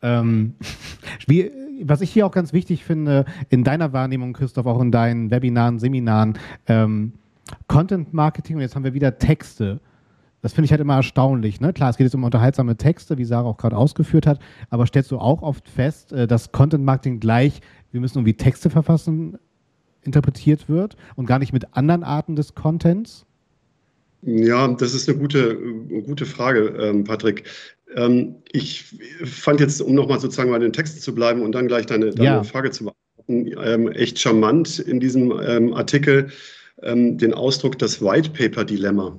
Ähm, 0.00 0.54
wie, 1.26 1.52
was 1.82 2.00
ich 2.00 2.10
hier 2.10 2.24
auch 2.26 2.32
ganz 2.32 2.54
wichtig 2.54 2.82
finde, 2.82 3.26
in 3.50 3.64
deiner 3.64 3.92
Wahrnehmung, 3.92 4.32
Christoph, 4.32 4.64
auch 4.64 4.80
in 4.80 4.90
deinen 4.90 5.30
Webinaren, 5.30 5.78
Seminaren, 5.78 6.38
ähm, 6.68 7.12
Content 7.68 8.14
Marketing 8.14 8.56
und 8.56 8.62
jetzt 8.62 8.74
haben 8.74 8.84
wir 8.84 8.94
wieder 8.94 9.18
Texte. 9.18 9.80
Das 10.46 10.52
finde 10.52 10.66
ich 10.66 10.70
halt 10.70 10.80
immer 10.80 10.94
erstaunlich. 10.94 11.60
Ne? 11.60 11.72
Klar, 11.72 11.90
es 11.90 11.96
geht 11.96 12.04
jetzt 12.04 12.14
um 12.14 12.22
unterhaltsame 12.22 12.76
Texte, 12.76 13.18
wie 13.18 13.24
Sarah 13.24 13.48
auch 13.48 13.56
gerade 13.56 13.76
ausgeführt 13.76 14.28
hat, 14.28 14.38
aber 14.70 14.86
stellst 14.86 15.10
du 15.10 15.18
auch 15.18 15.42
oft 15.42 15.68
fest, 15.68 16.12
äh, 16.12 16.28
dass 16.28 16.52
Content 16.52 16.84
Marketing 16.84 17.18
gleich, 17.18 17.60
wir 17.90 18.00
müssen 18.00 18.18
irgendwie 18.18 18.34
Texte 18.34 18.70
verfassen, 18.70 19.38
interpretiert 20.04 20.68
wird 20.68 20.96
und 21.16 21.26
gar 21.26 21.40
nicht 21.40 21.52
mit 21.52 21.74
anderen 21.74 22.04
Arten 22.04 22.36
des 22.36 22.54
Contents? 22.54 23.26
Ja, 24.22 24.68
das 24.68 24.94
ist 24.94 25.08
eine 25.08 25.18
gute, 25.18 25.56
gute 26.06 26.26
Frage, 26.26 26.76
ähm, 26.78 27.02
Patrick. 27.02 27.42
Ähm, 27.96 28.36
ich 28.52 28.94
fand 29.24 29.58
jetzt, 29.58 29.82
um 29.82 29.96
nochmal 29.96 30.20
sozusagen 30.20 30.52
bei 30.52 30.60
den 30.60 30.72
Texten 30.72 31.00
zu 31.00 31.12
bleiben 31.12 31.42
und 31.42 31.56
dann 31.56 31.66
gleich 31.66 31.86
deine, 31.86 32.12
deine 32.12 32.24
ja. 32.24 32.44
Frage 32.44 32.70
zu 32.70 32.84
beantworten, 32.84 33.50
ähm, 33.64 33.90
echt 33.90 34.20
charmant 34.20 34.78
in 34.78 35.00
diesem 35.00 35.32
Artikel 35.32 36.28
den 36.84 37.32
Ausdruck 37.32 37.78
das 37.78 38.02
White 38.02 38.30
Paper 38.30 38.62
Dilemma. 38.62 39.18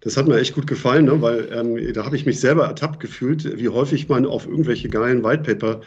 Das 0.00 0.16
hat 0.16 0.28
mir 0.28 0.38
echt 0.38 0.54
gut 0.54 0.66
gefallen, 0.66 1.06
ne? 1.06 1.20
weil 1.20 1.48
ähm, 1.52 1.92
da 1.92 2.04
habe 2.04 2.16
ich 2.16 2.24
mich 2.24 2.38
selber 2.38 2.66
ertappt 2.66 3.00
gefühlt, 3.00 3.58
wie 3.58 3.68
häufig 3.68 4.08
man 4.08 4.26
auf 4.26 4.46
irgendwelche 4.46 4.88
geilen 4.88 5.24
Whitepaper 5.24 5.80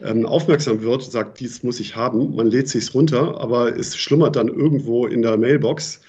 ähm, 0.00 0.26
aufmerksam 0.26 0.82
wird, 0.82 1.02
sagt, 1.02 1.40
dies 1.40 1.62
muss 1.62 1.80
ich 1.80 1.96
haben. 1.96 2.36
Man 2.36 2.48
lädt 2.48 2.68
sich's 2.68 2.94
runter, 2.94 3.40
aber 3.40 3.76
es 3.76 3.96
schlummert 3.96 4.36
dann 4.36 4.48
irgendwo 4.48 5.06
in 5.06 5.22
der 5.22 5.36
Mailbox 5.36 6.00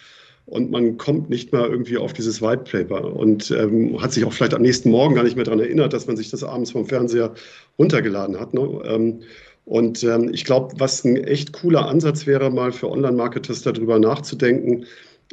und 0.45 0.71
man 0.71 0.97
kommt 0.97 1.29
nicht 1.29 1.51
mehr 1.51 1.67
irgendwie 1.67 1.97
auf 1.97 2.13
dieses 2.13 2.41
Whitepaper 2.41 3.15
und 3.15 3.51
ähm, 3.51 4.01
hat 4.01 4.13
sich 4.13 4.25
auch 4.25 4.33
vielleicht 4.33 4.53
am 4.53 4.61
nächsten 4.61 4.89
Morgen 4.91 5.15
gar 5.15 5.23
nicht 5.23 5.35
mehr 5.35 5.45
daran 5.45 5.59
erinnert, 5.59 5.93
dass 5.93 6.07
man 6.07 6.17
sich 6.17 6.29
das 6.29 6.43
abends 6.43 6.71
vom 6.71 6.85
Fernseher 6.85 7.33
runtergeladen 7.77 8.39
hat. 8.39 8.53
Ne? 8.53 8.81
Ähm, 8.85 9.19
und 9.65 10.03
ähm, 10.03 10.31
ich 10.33 10.45
glaube, 10.45 10.73
was 10.79 11.05
ein 11.05 11.15
echt 11.17 11.53
cooler 11.53 11.87
Ansatz 11.87 12.25
wäre, 12.25 12.49
mal 12.49 12.71
für 12.71 12.89
Online-Marketers 12.89 13.61
darüber 13.61 13.99
nachzudenken, 13.99 14.85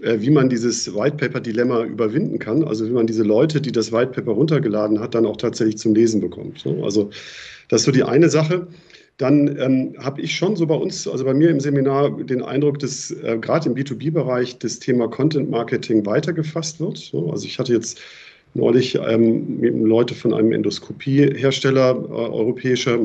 wie 0.03 0.31
man 0.31 0.49
dieses 0.49 0.95
White 0.95 1.17
Paper 1.17 1.41
Dilemma 1.41 1.85
überwinden 1.85 2.39
kann. 2.39 2.65
Also 2.65 2.87
wie 2.87 2.93
man 2.93 3.07
diese 3.07 3.23
Leute, 3.23 3.61
die 3.61 3.73
das 3.73 3.93
White 3.93 4.13
Paper 4.13 4.33
runtergeladen 4.33 5.01
hat, 5.01 5.15
dann 5.15 5.27
auch 5.27 5.37
tatsächlich 5.37 5.79
zum 5.79 5.95
Lesen 5.95 6.21
bekommt. 6.21 6.67
Also 6.83 7.11
das 7.69 7.81
ist 7.81 7.87
so 7.87 7.93
die 7.93 8.05
eine 8.05 8.29
Sache. 8.29 8.67
Dann 9.19 9.57
ähm, 9.59 9.95
habe 9.99 10.21
ich 10.21 10.37
schon 10.37 10.57
so 10.57 10.67
bei 10.67 10.75
uns, 10.75 11.09
also 11.09 11.25
bei 11.25 11.33
mir 11.33 11.49
im 11.49 11.59
Seminar, 11.59 12.11
den 12.11 12.43
Eindruck, 12.43 12.79
dass 12.81 13.11
äh, 13.11 13.39
gerade 13.41 13.71
im 13.71 13.75
B2B-Bereich 13.75 14.59
das 14.59 14.79
Thema 14.79 15.09
Content 15.09 15.49
Marketing 15.49 16.05
weitergefasst 16.05 16.81
wird. 16.81 17.13
Also 17.15 17.47
ich 17.47 17.59
hatte 17.59 17.73
jetzt 17.73 17.99
neulich 18.57 18.97
ähm, 18.97 19.63
Leute 19.85 20.15
von 20.15 20.35
einem 20.35 20.53
Endoskopiehersteller 20.53 21.91
äh, 21.91 22.13
europäischer 22.13 22.99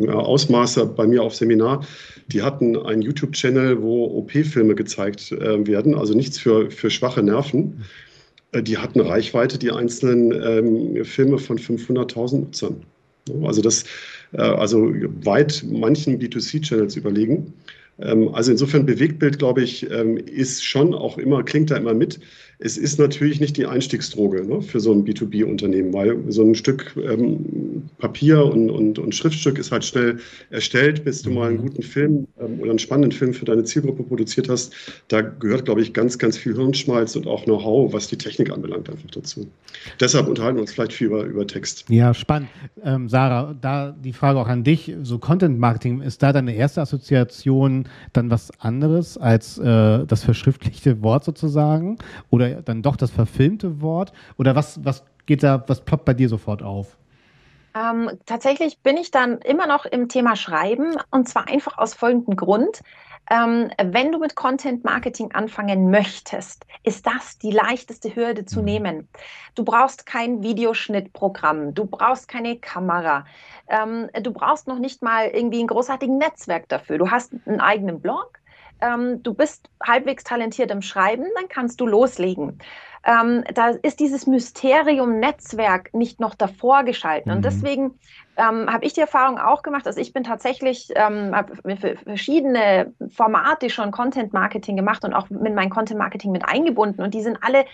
äh, 0.00 0.08
Ausmaße 0.08 0.86
bei 0.86 1.06
mir 1.06 1.22
auf 1.22 1.34
Seminar. 1.34 1.84
Die 2.28 2.42
hatten 2.42 2.76
einen 2.76 3.02
YouTube-Channel, 3.02 3.82
wo 3.82 4.06
OP-Filme 4.18 4.74
gezeigt 4.74 5.32
äh, 5.32 5.66
werden, 5.66 5.94
also 5.94 6.14
nichts 6.14 6.38
für, 6.38 6.70
für 6.70 6.90
schwache 6.90 7.22
Nerven. 7.22 7.84
Äh, 8.52 8.62
die 8.62 8.78
hatten 8.78 9.00
Reichweite, 9.00 9.58
die 9.58 9.70
einzelnen 9.70 10.32
ähm, 10.32 11.04
Filme 11.04 11.38
von 11.38 11.58
500.000 11.58 12.38
Nutzern. 12.38 12.82
Also 13.42 13.62
das, 13.62 13.84
äh, 14.32 14.40
also 14.40 14.92
weit 15.24 15.64
manchen 15.68 16.18
B2C-Channels 16.20 16.96
überlegen. 16.96 17.52
Ähm, 18.02 18.34
also 18.34 18.50
insofern 18.50 18.86
Bewegtbild, 18.86 19.38
glaube 19.38 19.62
ich, 19.62 19.90
ähm, 19.90 20.16
ist 20.16 20.64
schon 20.64 20.94
auch 20.94 21.18
immer, 21.18 21.42
klingt 21.42 21.70
da 21.70 21.76
immer 21.76 21.94
mit. 21.94 22.20
Es 22.62 22.76
ist 22.76 22.98
natürlich 22.98 23.40
nicht 23.40 23.56
die 23.56 23.64
Einstiegsdroge 23.64 24.44
ne, 24.44 24.60
für 24.60 24.80
so 24.80 24.92
ein 24.92 25.04
B2B-Unternehmen, 25.04 25.94
weil 25.94 26.18
so 26.28 26.42
ein 26.42 26.54
Stück 26.54 26.94
ähm, 26.96 27.88
Papier 27.98 28.44
und, 28.44 28.68
und, 28.68 28.98
und, 28.98 29.14
Schriftstück 29.14 29.58
ist 29.58 29.72
halt 29.72 29.82
schnell 29.82 30.18
erstellt, 30.50 31.04
bis 31.04 31.22
du 31.22 31.30
mal 31.30 31.48
einen 31.48 31.58
guten 31.58 31.82
Film 31.82 32.26
ähm, 32.38 32.60
oder 32.60 32.70
einen 32.70 32.78
spannenden 32.78 33.12
Film 33.12 33.32
für 33.32 33.46
deine 33.46 33.64
Zielgruppe 33.64 34.02
produziert 34.02 34.50
hast. 34.50 34.74
Da 35.08 35.22
gehört, 35.22 35.64
glaube 35.64 35.80
ich, 35.80 35.94
ganz, 35.94 36.18
ganz 36.18 36.36
viel 36.36 36.54
Hirnschmalz 36.54 37.16
und 37.16 37.26
auch 37.26 37.44
Know-how, 37.44 37.94
was 37.94 38.08
die 38.08 38.18
Technik 38.18 38.52
anbelangt, 38.52 38.90
einfach 38.90 39.10
dazu. 39.10 39.46
Deshalb 39.98 40.28
unterhalten 40.28 40.58
wir 40.58 40.62
uns 40.62 40.72
vielleicht 40.72 40.92
viel 40.92 41.06
über, 41.06 41.24
über 41.24 41.46
Text. 41.46 41.86
Ja, 41.88 42.12
spannend. 42.12 42.50
Ähm, 42.84 43.08
Sarah, 43.08 43.56
da 43.58 43.92
die 43.92 44.12
Frage 44.12 44.38
auch 44.38 44.48
an 44.48 44.64
dich. 44.64 44.94
So 45.02 45.18
Content 45.18 45.58
Marketing, 45.58 46.02
ist 46.02 46.22
da 46.22 46.34
deine 46.34 46.54
erste 46.54 46.82
Assoziation 46.82 47.86
dann 48.12 48.30
was 48.30 48.50
anderes 48.60 49.18
als 49.18 49.58
äh, 49.58 50.06
das 50.06 50.24
verschriftlichte 50.24 51.02
Wort 51.02 51.24
sozusagen? 51.24 51.98
Oder 52.30 52.62
dann 52.62 52.82
doch 52.82 52.96
das 52.96 53.10
verfilmte 53.10 53.80
Wort? 53.80 54.12
Oder 54.36 54.56
was, 54.56 54.84
was 54.84 55.04
geht 55.26 55.42
da, 55.42 55.64
was 55.66 55.80
ploppt 55.82 56.04
bei 56.04 56.14
dir 56.14 56.28
sofort 56.28 56.62
auf? 56.62 56.96
Ähm, 57.74 58.10
tatsächlich 58.26 58.80
bin 58.80 58.96
ich 58.96 59.10
dann 59.10 59.38
immer 59.38 59.66
noch 59.66 59.84
im 59.84 60.08
Thema 60.08 60.34
Schreiben 60.34 60.96
und 61.10 61.28
zwar 61.28 61.48
einfach 61.48 61.78
aus 61.78 61.94
folgendem 61.94 62.36
Grund. 62.36 62.80
Ähm, 63.30 63.70
wenn 63.80 64.10
du 64.10 64.18
mit 64.18 64.34
Content 64.34 64.84
Marketing 64.84 65.30
anfangen 65.32 65.88
möchtest, 65.90 66.66
ist 66.82 67.06
das 67.06 67.38
die 67.38 67.52
leichteste 67.52 68.14
Hürde 68.16 68.44
zu 68.44 68.58
mhm. 68.58 68.64
nehmen. 68.64 69.08
Du 69.54 69.64
brauchst 69.64 70.04
kein 70.04 70.42
Videoschnittprogramm, 70.42 71.72
du 71.72 71.86
brauchst 71.86 72.26
keine 72.26 72.58
Kamera, 72.58 73.24
ähm, 73.68 74.08
du 74.20 74.32
brauchst 74.32 74.66
noch 74.66 74.80
nicht 74.80 75.02
mal 75.02 75.28
irgendwie 75.28 75.62
ein 75.62 75.68
großartiges 75.68 76.16
Netzwerk 76.16 76.68
dafür. 76.68 76.98
Du 76.98 77.10
hast 77.10 77.32
einen 77.46 77.60
eigenen 77.60 78.00
Blog, 78.00 78.40
ähm, 78.80 79.22
du 79.22 79.32
bist 79.32 79.70
halbwegs 79.80 80.24
talentiert 80.24 80.72
im 80.72 80.82
Schreiben, 80.82 81.24
dann 81.36 81.48
kannst 81.48 81.80
du 81.80 81.86
loslegen. 81.86 82.58
Ähm, 83.04 83.44
da 83.54 83.68
ist 83.68 84.00
dieses 84.00 84.26
Mysterium-Netzwerk 84.26 85.94
nicht 85.94 86.20
noch 86.20 86.34
davor 86.34 86.84
geschalten. 86.84 87.30
Mhm. 87.30 87.36
Und 87.36 87.44
deswegen 87.44 87.98
ähm, 88.40 88.72
habe 88.72 88.84
ich 88.84 88.94
die 88.94 89.00
Erfahrung 89.00 89.38
auch 89.38 89.62
gemacht. 89.62 89.86
Also 89.86 90.00
ich 90.00 90.12
bin 90.12 90.24
tatsächlich, 90.24 90.88
ähm, 90.94 91.34
habe 91.34 91.54
verschiedene 92.04 92.92
Formate 93.10 93.70
schon 93.70 93.90
Content-Marketing 93.90 94.76
gemacht 94.76 95.04
und 95.04 95.12
auch 95.12 95.28
mit 95.30 95.54
meinem 95.54 95.70
Content-Marketing 95.70 96.32
mit 96.32 96.44
eingebunden. 96.48 97.02
Und 97.02 97.14
die 97.14 97.22
sind 97.22 97.38
alle 97.42 97.64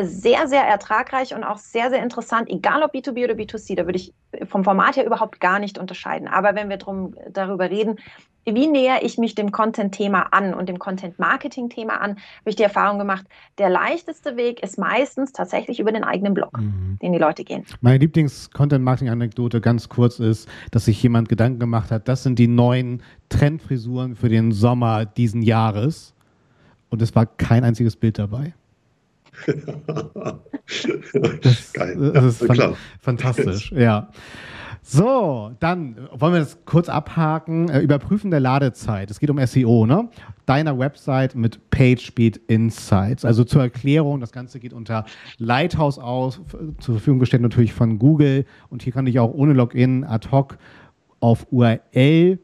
sehr, 0.00 0.46
sehr 0.46 0.62
ertragreich 0.62 1.34
und 1.34 1.44
auch 1.44 1.58
sehr, 1.58 1.90
sehr 1.90 2.02
interessant, 2.02 2.50
egal 2.50 2.82
ob 2.82 2.94
B2B 2.94 3.24
oder 3.24 3.34
B2C. 3.34 3.76
Da 3.76 3.86
würde 3.86 3.98
ich 3.98 4.12
vom 4.46 4.64
Format 4.64 4.96
her 4.96 5.06
überhaupt 5.06 5.40
gar 5.40 5.58
nicht 5.58 5.78
unterscheiden. 5.78 6.28
Aber 6.28 6.54
wenn 6.54 6.68
wir 6.68 6.76
drum, 6.76 7.14
darüber 7.30 7.70
reden, 7.70 7.98
wie 8.44 8.68
nähere 8.68 9.02
ich 9.02 9.18
mich 9.18 9.34
dem 9.34 9.50
Content-Thema 9.50 10.28
an 10.30 10.54
und 10.54 10.68
dem 10.68 10.78
Content-Marketing-Thema 10.78 11.94
an, 12.00 12.10
habe 12.10 12.50
ich 12.50 12.56
die 12.56 12.62
Erfahrung 12.62 12.98
gemacht, 12.98 13.26
der 13.58 13.70
leichteste 13.70 14.36
Weg 14.36 14.62
ist 14.62 14.78
meistens 14.78 15.32
tatsächlich 15.32 15.80
über 15.80 15.90
den 15.90 16.04
eigenen 16.04 16.32
Blog, 16.34 16.56
mhm. 16.56 16.98
den 17.02 17.12
die 17.12 17.18
Leute 17.18 17.42
gehen. 17.42 17.64
Meine 17.80 17.98
Lieblings-Content-Marketing-Anekdote 17.98 19.60
ganz 19.60 19.88
kurz 19.88 20.20
ist, 20.20 20.48
dass 20.70 20.84
sich 20.84 21.02
jemand 21.02 21.28
Gedanken 21.28 21.58
gemacht 21.58 21.90
hat, 21.90 22.06
das 22.06 22.22
sind 22.22 22.38
die 22.38 22.46
neuen 22.46 23.02
Trendfrisuren 23.30 24.14
für 24.14 24.28
den 24.28 24.52
Sommer 24.52 25.06
diesen 25.06 25.42
Jahres 25.42 26.14
und 26.88 27.02
es 27.02 27.16
war 27.16 27.26
kein 27.26 27.64
einziges 27.64 27.96
Bild 27.96 28.18
dabei. 28.18 28.54
Das, 31.42 31.72
Geil. 31.72 32.12
Das 32.12 32.24
ist 32.24 32.54
ja, 32.54 32.74
fantastisch, 33.00 33.72
ja. 33.72 34.08
So, 34.88 35.50
dann 35.58 35.96
wollen 36.12 36.34
wir 36.34 36.38
das 36.38 36.64
kurz 36.64 36.88
abhaken. 36.88 37.68
Äh, 37.68 37.80
Überprüfen 37.80 38.30
der 38.30 38.38
Ladezeit. 38.38 39.10
Es 39.10 39.18
geht 39.18 39.30
um 39.30 39.44
SEO, 39.44 39.84
ne? 39.84 40.08
Deiner 40.46 40.78
Website 40.78 41.34
mit 41.34 41.70
PageSpeed 41.70 42.36
Insights. 42.46 43.24
Also 43.24 43.42
zur 43.42 43.62
Erklärung, 43.62 44.20
das 44.20 44.30
Ganze 44.30 44.60
geht 44.60 44.72
unter 44.72 45.04
Lighthouse 45.38 45.98
aus, 45.98 46.40
zur 46.78 46.94
Verfügung 46.94 47.18
gestellt 47.18 47.42
natürlich 47.42 47.72
von 47.72 47.98
Google. 47.98 48.44
Und 48.70 48.84
hier 48.84 48.92
kann 48.92 49.08
ich 49.08 49.18
auch 49.18 49.34
ohne 49.34 49.54
Login 49.54 50.04
ad 50.04 50.28
hoc 50.30 50.56
auf 51.18 51.48
URL-Basis 51.50 52.38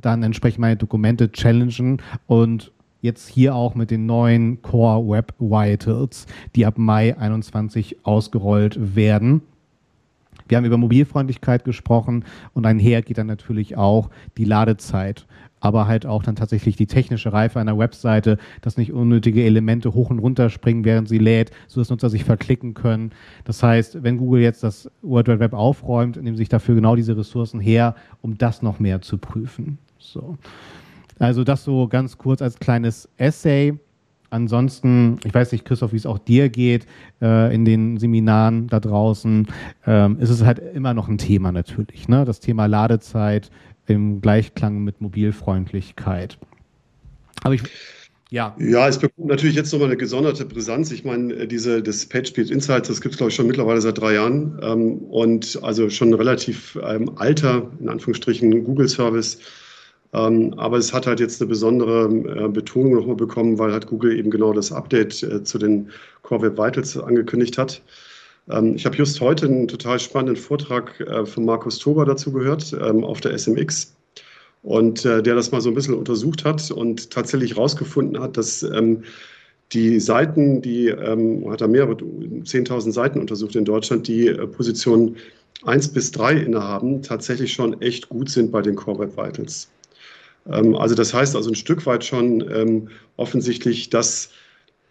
dann 0.00 0.22
entsprechend 0.22 0.60
meine 0.60 0.78
Dokumente 0.78 1.30
challengen 1.30 2.00
und 2.26 2.72
jetzt 3.02 3.28
hier 3.28 3.54
auch 3.54 3.74
mit 3.74 3.90
den 3.90 4.06
neuen 4.06 4.62
Core 4.62 5.06
Web 5.06 5.34
Vitals, 5.38 6.26
die 6.56 6.64
ab 6.64 6.78
Mai 6.78 7.18
21 7.18 8.06
ausgerollt 8.06 8.96
werden. 8.96 9.42
Wir 10.48 10.56
haben 10.56 10.64
über 10.64 10.78
Mobilfreundlichkeit 10.78 11.64
gesprochen 11.64 12.24
und 12.54 12.64
einher 12.64 13.02
geht 13.02 13.18
dann 13.18 13.26
natürlich 13.26 13.76
auch 13.76 14.10
die 14.36 14.44
Ladezeit, 14.44 15.26
aber 15.60 15.86
halt 15.86 16.06
auch 16.06 16.22
dann 16.22 16.36
tatsächlich 16.36 16.76
die 16.76 16.86
technische 16.86 17.32
Reife 17.32 17.60
einer 17.60 17.78
Webseite, 17.78 18.38
dass 18.60 18.76
nicht 18.76 18.92
unnötige 18.92 19.44
Elemente 19.44 19.94
hoch 19.94 20.10
und 20.10 20.18
runter 20.18 20.50
springen, 20.50 20.84
während 20.84 21.08
sie 21.08 21.18
lädt, 21.18 21.52
sodass 21.68 21.90
Nutzer 21.90 22.10
sich 22.10 22.24
verklicken 22.24 22.74
können. 22.74 23.12
Das 23.44 23.62
heißt, 23.62 24.02
wenn 24.02 24.18
Google 24.18 24.42
jetzt 24.42 24.62
das 24.62 24.90
World 25.02 25.28
Wide 25.28 25.40
Web 25.40 25.54
aufräumt, 25.54 26.20
nehmen 26.22 26.36
sich 26.36 26.48
dafür 26.48 26.74
genau 26.74 26.96
diese 26.96 27.16
Ressourcen 27.16 27.60
her, 27.60 27.94
um 28.20 28.36
das 28.36 28.62
noch 28.62 28.78
mehr 28.78 29.00
zu 29.00 29.18
prüfen. 29.18 29.78
So. 29.98 30.36
Also 31.18 31.44
das 31.44 31.64
so 31.64 31.88
ganz 31.88 32.18
kurz 32.18 32.42
als 32.42 32.58
kleines 32.58 33.08
Essay. 33.16 33.74
Ansonsten, 34.30 35.18
ich 35.24 35.34
weiß 35.34 35.52
nicht, 35.52 35.66
Christoph, 35.66 35.92
wie 35.92 35.96
es 35.96 36.06
auch 36.06 36.18
dir 36.18 36.48
geht 36.48 36.86
äh, 37.20 37.54
in 37.54 37.66
den 37.66 37.98
Seminaren 37.98 38.66
da 38.66 38.80
draußen, 38.80 39.46
ähm, 39.86 40.18
ist 40.20 40.30
es 40.30 40.42
halt 40.42 40.58
immer 40.58 40.94
noch 40.94 41.08
ein 41.08 41.18
Thema 41.18 41.52
natürlich. 41.52 42.08
Ne? 42.08 42.24
Das 42.24 42.40
Thema 42.40 42.64
Ladezeit 42.64 43.50
im 43.86 44.22
Gleichklang 44.22 44.78
mit 44.84 45.02
Mobilfreundlichkeit. 45.02 46.38
Aber 47.42 47.54
ich, 47.54 47.62
ja. 48.32 48.56
Ja, 48.58 48.88
es 48.88 48.98
bekommt 48.98 49.28
natürlich 49.28 49.56
jetzt 49.56 49.70
nochmal 49.72 49.88
eine 49.88 49.98
gesonderte 49.98 50.46
Brisanz. 50.46 50.90
Ich 50.90 51.04
meine, 51.04 51.34
äh, 51.34 51.46
diese, 51.46 51.82
das 51.82 52.06
PageSpeed 52.06 52.50
Insights, 52.50 52.88
das 52.88 53.02
gibt 53.02 53.12
es, 53.12 53.18
glaube 53.18 53.28
ich, 53.28 53.36
schon 53.36 53.46
mittlerweile 53.46 53.82
seit 53.82 53.98
drei 53.98 54.14
Jahren. 54.14 54.58
Ähm, 54.62 54.98
und 55.10 55.60
also 55.62 55.90
schon 55.90 56.14
relativ 56.14 56.78
ähm, 56.82 57.10
alter, 57.16 57.70
in 57.78 57.90
Anführungsstrichen, 57.90 58.64
Google-Service 58.64 59.38
aber 60.12 60.76
es 60.76 60.92
hat 60.92 61.06
halt 61.06 61.20
jetzt 61.20 61.40
eine 61.40 61.48
besondere 61.48 62.04
äh, 62.04 62.48
Betonung 62.48 62.94
nochmal 62.94 63.16
bekommen, 63.16 63.58
weil 63.58 63.72
halt 63.72 63.86
Google 63.86 64.18
eben 64.18 64.30
genau 64.30 64.52
das 64.52 64.70
Update 64.70 65.22
äh, 65.22 65.42
zu 65.42 65.58
den 65.58 65.90
Core 66.22 66.42
Web 66.42 66.58
Vitals 66.58 66.96
angekündigt 66.98 67.56
hat. 67.56 67.82
Ähm, 68.50 68.74
ich 68.76 68.84
habe 68.84 68.96
just 68.96 69.20
heute 69.20 69.46
einen 69.46 69.68
total 69.68 69.98
spannenden 69.98 70.36
Vortrag 70.36 71.00
äh, 71.00 71.24
von 71.24 71.46
Markus 71.46 71.78
Tober 71.78 72.04
dazu 72.04 72.30
gehört 72.30 72.74
ähm, 72.74 73.04
auf 73.04 73.20
der 73.22 73.36
SMX 73.38 73.96
und 74.62 75.04
der 75.04 75.22
das 75.22 75.50
mal 75.50 75.60
so 75.60 75.70
ein 75.70 75.74
bisschen 75.74 75.94
untersucht 75.94 76.44
hat 76.44 76.70
und 76.70 77.10
tatsächlich 77.10 77.56
herausgefunden 77.56 78.22
hat, 78.22 78.36
dass 78.36 78.64
die 79.72 80.00
Seiten, 80.00 80.60
die 80.60 80.88
ähm, 80.88 81.50
hat 81.50 81.60
er 81.60 81.68
mehrere 81.68 81.94
10.000 81.94 82.92
Seiten 82.92 83.20
untersucht 83.20 83.56
in 83.56 83.64
Deutschland, 83.64 84.06
die 84.06 84.28
äh, 84.28 84.46
Position 84.46 85.16
1 85.64 85.88
bis 85.88 86.10
3 86.12 86.34
innehaben, 86.34 87.02
tatsächlich 87.02 87.52
schon 87.52 87.80
echt 87.80 88.08
gut 88.08 88.28
sind 88.28 88.52
bei 88.52 88.62
den 88.62 88.74
Core 88.74 89.00
Web 89.00 89.16
Vitals. 89.16 89.70
Ähm, 90.50 90.76
also 90.76 90.94
das 90.94 91.14
heißt 91.14 91.36
also 91.36 91.50
ein 91.50 91.54
Stück 91.54 91.86
weit 91.86 92.04
schon 92.04 92.44
ähm, 92.52 92.88
offensichtlich, 93.16 93.90
dass 93.90 94.30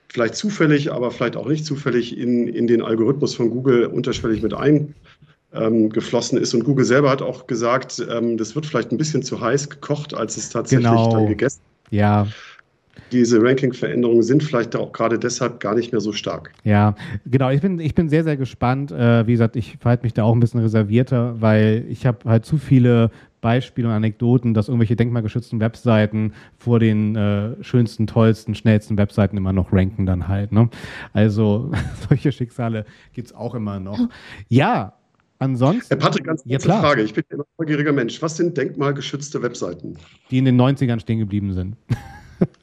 vielleicht 0.08 0.36
zufällig, 0.36 0.92
aber 0.92 1.12
vielleicht 1.12 1.36
auch 1.36 1.48
nicht 1.48 1.66
zufällig 1.66 2.18
in, 2.18 2.48
in 2.48 2.68
den 2.68 2.82
Algorithmus 2.82 3.36
von 3.36 3.50
Google 3.50 3.86
unterschwellig 3.86 4.42
mit 4.42 4.54
eingeflossen 4.54 6.38
ähm, 6.38 6.44
ist. 6.44 6.54
Und 6.54 6.66
Google 6.66 6.86
selber 6.86 7.10
hat 7.10 7.22
auch 7.22 7.48
gesagt, 7.48 8.00
das 8.00 8.56
wird 8.56 8.66
vielleicht 8.66 8.92
ein 8.92 8.98
bisschen 8.98 9.24
zu 9.24 9.40
heiß 9.40 9.70
gekocht, 9.70 10.14
als 10.14 10.36
es 10.36 10.50
tatsächlich 10.50 10.90
genau. 10.90 11.12
dann 11.12 11.28
gegessen 11.28 11.62
wird. 11.90 12.02
Ja. 12.02 12.28
Diese 13.12 13.42
Ranking-Veränderungen 13.42 14.24
sind 14.24 14.44
vielleicht 14.44 14.76
auch 14.76 14.92
gerade 14.92 15.20
deshalb 15.20 15.60
gar 15.60 15.76
nicht 15.76 15.92
mehr 15.92 16.02
so 16.02 16.14
stark. 16.14 16.52
Ja, 16.64 16.96
genau. 17.26 17.50
Ich 17.50 17.62
bin, 17.62 17.80
ich 17.80 17.96
bin 17.96 18.10
sehr, 18.10 18.24
sehr 18.24 18.38
gespannt. 18.38 18.92
Äh, 18.92 19.28
wie 19.28 19.34
gesagt, 19.34 19.56
ich 19.56 19.78
verhalte 19.80 20.04
mich 20.04 20.14
da 20.14 20.24
auch 20.24 20.34
ein 20.34 20.40
bisschen 20.40 20.62
reservierter, 20.62 21.36
weil 21.40 21.86
ich 21.90 22.06
habe 22.06 22.30
halt 22.30 22.46
zu 22.46 22.58
viele 22.58 23.12
Beispiele 23.42 23.88
und 23.88 23.94
Anekdoten, 23.94 24.54
dass 24.54 24.68
irgendwelche 24.68 24.96
denkmalgeschützten 24.96 25.60
Webseiten 25.60 26.34
vor 26.58 26.80
den 26.80 27.16
äh, 27.16 27.62
schönsten, 27.62 28.08
tollsten, 28.08 28.56
schnellsten 28.56 28.98
Webseiten 28.98 29.36
immer 29.36 29.52
noch 29.52 29.74
ranken 29.74 30.06
dann 30.06 30.28
halt. 30.28 30.52
Ne? 30.52 30.70
Also 31.14 31.72
solche 32.10 32.32
Schicksale 32.32 32.86
gibt 33.14 33.28
es 33.28 33.34
auch 33.34 33.56
immer 33.56 33.80
noch. 33.80 34.00
Ja, 34.48 34.94
ansonsten. 35.40 35.90
Herr 35.90 35.98
Patrick, 35.98 36.26
ganz 36.26 36.44
kurze 36.44 36.68
ja, 36.70 36.80
Frage. 36.80 37.02
Ich 37.02 37.14
bin 37.14 37.24
ein 37.32 37.42
neugieriger 37.58 37.92
Mensch. 37.92 38.22
Was 38.22 38.38
sind 38.38 38.56
denkmalgeschützte 38.56 39.42
Webseiten? 39.42 39.98
Die 40.30 40.38
in 40.38 40.46
den 40.46 40.60
90ern 40.60 41.00
stehen 41.00 41.20
geblieben 41.20 41.54
sind. 41.54 41.76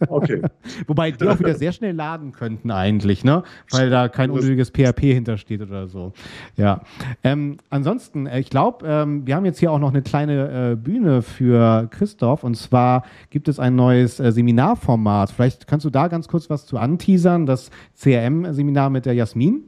Okay. 0.09 0.43
Wobei 0.87 1.11
die 1.11 1.27
auch 1.29 1.39
wieder 1.39 1.55
sehr 1.55 1.73
schnell 1.73 1.95
laden 1.95 2.33
könnten 2.33 2.71
eigentlich, 2.71 3.25
ne? 3.25 3.43
Weil 3.71 3.91
da 3.91 4.09
kein 4.09 4.31
unnötiges 4.31 4.71
PHP 4.71 5.15
hintersteht 5.15 5.63
oder 5.63 5.87
so. 5.87 6.13
Ja. 6.57 6.83
Ähm, 7.23 7.59
ansonsten, 7.71 8.27
äh, 8.27 8.41
ich 8.41 8.51
glaube, 8.51 8.87
ähm, 8.87 9.27
wir 9.27 9.37
haben 9.37 9.45
jetzt 9.45 9.59
hier 9.59 9.73
auch 9.73 9.79
noch 9.79 9.91
eine 9.91 10.03
kleine 10.03 10.73
äh, 10.73 10.77
Bühne 10.77 11.23
für 11.23 11.89
Christoph 11.91 12.45
und 12.45 12.57
zwar 12.57 13.05
gibt 13.31 13.49
es 13.49 13.59
ein 13.59 13.75
neues 13.75 14.21
äh, 14.21 14.33
Seminarformat. 14.33 15.31
Vielleicht 15.31 15.67
kannst 15.67 15.85
du 15.85 15.91
da 15.91 16.09
ganz 16.09 16.29
kurz 16.29 16.51
was 16.51 16.67
zu 16.67 16.79
anteasern, 16.79 17.47
das 17.47 17.71
CRM-Seminar 17.97 18.91
mit 18.91 19.07
der 19.07 19.15
Jasmin? 19.15 19.63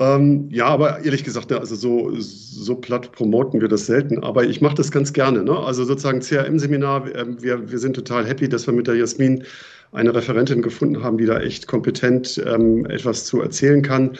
Ähm, 0.00 0.48
ja, 0.50 0.64
aber 0.64 1.04
ehrlich 1.04 1.24
gesagt, 1.24 1.50
ne, 1.50 1.60
also 1.60 1.74
so, 1.76 2.10
so 2.18 2.74
platt 2.74 3.12
promoten 3.12 3.60
wir 3.60 3.68
das 3.68 3.84
selten. 3.84 4.24
Aber 4.24 4.44
ich 4.44 4.62
mache 4.62 4.74
das 4.74 4.90
ganz 4.90 5.12
gerne. 5.12 5.44
Ne? 5.44 5.56
Also 5.56 5.84
sozusagen 5.84 6.20
CRM-Seminar, 6.20 7.14
äh, 7.14 7.26
wir, 7.38 7.70
wir 7.70 7.78
sind 7.78 7.94
total 7.94 8.26
happy, 8.26 8.48
dass 8.48 8.66
wir 8.66 8.72
mit 8.72 8.86
der 8.86 8.96
Jasmin 8.96 9.44
eine 9.92 10.14
Referentin 10.14 10.62
gefunden 10.62 11.02
haben, 11.02 11.18
die 11.18 11.26
da 11.26 11.38
echt 11.38 11.66
kompetent 11.66 12.42
ähm, 12.46 12.86
etwas 12.86 13.26
zu 13.26 13.42
erzählen 13.42 13.82
kann. 13.82 14.16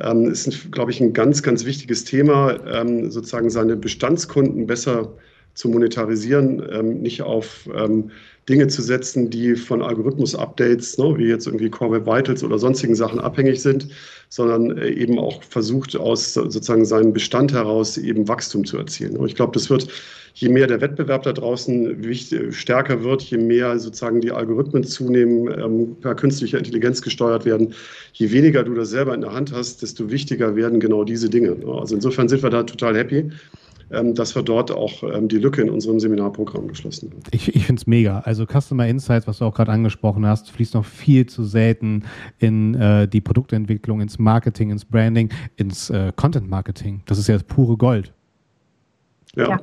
Ähm, 0.00 0.26
ist, 0.26 0.70
glaube 0.70 0.90
ich, 0.90 1.00
ein 1.00 1.14
ganz, 1.14 1.42
ganz 1.42 1.64
wichtiges 1.64 2.04
Thema, 2.04 2.58
ähm, 2.66 3.10
sozusagen 3.10 3.48
seine 3.48 3.76
Bestandskunden 3.76 4.66
besser 4.66 5.14
zu 5.54 5.68
monetarisieren, 5.68 6.62
ähm, 6.70 7.00
nicht 7.00 7.22
auf 7.22 7.68
ähm, 7.74 8.10
Dinge 8.48 8.66
zu 8.66 8.82
setzen, 8.82 9.30
die 9.30 9.54
von 9.54 9.82
Algorithmus-Updates, 9.82 10.98
ne, 10.98 11.16
wie 11.16 11.26
jetzt 11.26 11.46
irgendwie 11.46 11.70
Core 11.70 11.92
Web 11.92 12.06
Vitals 12.06 12.42
oder 12.42 12.58
sonstigen 12.58 12.96
Sachen 12.96 13.20
abhängig 13.20 13.62
sind, 13.62 13.88
sondern 14.30 14.76
äh, 14.78 14.90
eben 14.90 15.18
auch 15.18 15.42
versucht, 15.44 15.96
aus 15.96 16.34
sozusagen 16.34 16.84
seinem 16.84 17.12
Bestand 17.12 17.52
heraus 17.52 17.98
eben 17.98 18.26
Wachstum 18.26 18.64
zu 18.64 18.78
erzielen. 18.78 19.16
Und 19.16 19.28
ich 19.28 19.36
glaube, 19.36 19.52
das 19.52 19.70
wird, 19.70 19.88
je 20.34 20.48
mehr 20.48 20.66
der 20.66 20.80
Wettbewerb 20.80 21.22
da 21.22 21.32
draußen 21.32 22.02
wichtig, 22.02 22.56
stärker 22.56 23.04
wird, 23.04 23.22
je 23.22 23.38
mehr 23.38 23.78
sozusagen 23.78 24.20
die 24.20 24.32
Algorithmen 24.32 24.82
zunehmen, 24.82 25.48
ähm, 25.60 25.96
per 26.00 26.16
künstlicher 26.16 26.58
Intelligenz 26.58 27.00
gesteuert 27.00 27.44
werden, 27.44 27.74
je 28.14 28.32
weniger 28.32 28.64
du 28.64 28.74
das 28.74 28.90
selber 28.90 29.14
in 29.14 29.20
der 29.20 29.32
Hand 29.32 29.52
hast, 29.52 29.82
desto 29.82 30.10
wichtiger 30.10 30.56
werden 30.56 30.80
genau 30.80 31.04
diese 31.04 31.30
Dinge. 31.30 31.56
Also 31.78 31.94
insofern 31.94 32.28
sind 32.28 32.42
wir 32.42 32.50
da 32.50 32.64
total 32.64 32.96
happy. 32.96 33.30
Ähm, 33.92 34.14
dass 34.14 34.34
wir 34.34 34.42
dort 34.42 34.70
auch 34.70 35.02
ähm, 35.02 35.28
die 35.28 35.36
Lücke 35.36 35.60
in 35.60 35.68
unserem 35.68 36.00
Seminarprogramm 36.00 36.66
geschlossen 36.66 37.10
haben. 37.10 37.22
Ich, 37.30 37.54
ich 37.54 37.66
finde 37.66 37.80
es 37.80 37.86
mega. 37.86 38.20
Also 38.20 38.46
Customer 38.46 38.86
Insights, 38.86 39.26
was 39.26 39.38
du 39.38 39.44
auch 39.44 39.54
gerade 39.54 39.70
angesprochen 39.70 40.24
hast, 40.24 40.50
fließt 40.50 40.74
noch 40.74 40.86
viel 40.86 41.26
zu 41.26 41.44
selten 41.44 42.04
in 42.38 42.74
äh, 42.74 43.06
die 43.06 43.20
Produktentwicklung, 43.20 44.00
ins 44.00 44.18
Marketing, 44.18 44.70
ins 44.70 44.86
Branding, 44.86 45.28
ins 45.56 45.90
äh, 45.90 46.10
Content 46.16 46.48
Marketing. 46.48 47.02
Das 47.04 47.18
ist 47.18 47.28
ja 47.28 47.34
das 47.34 47.44
pure 47.44 47.76
Gold. 47.76 48.12
ja. 49.36 49.50
ja. 49.50 49.60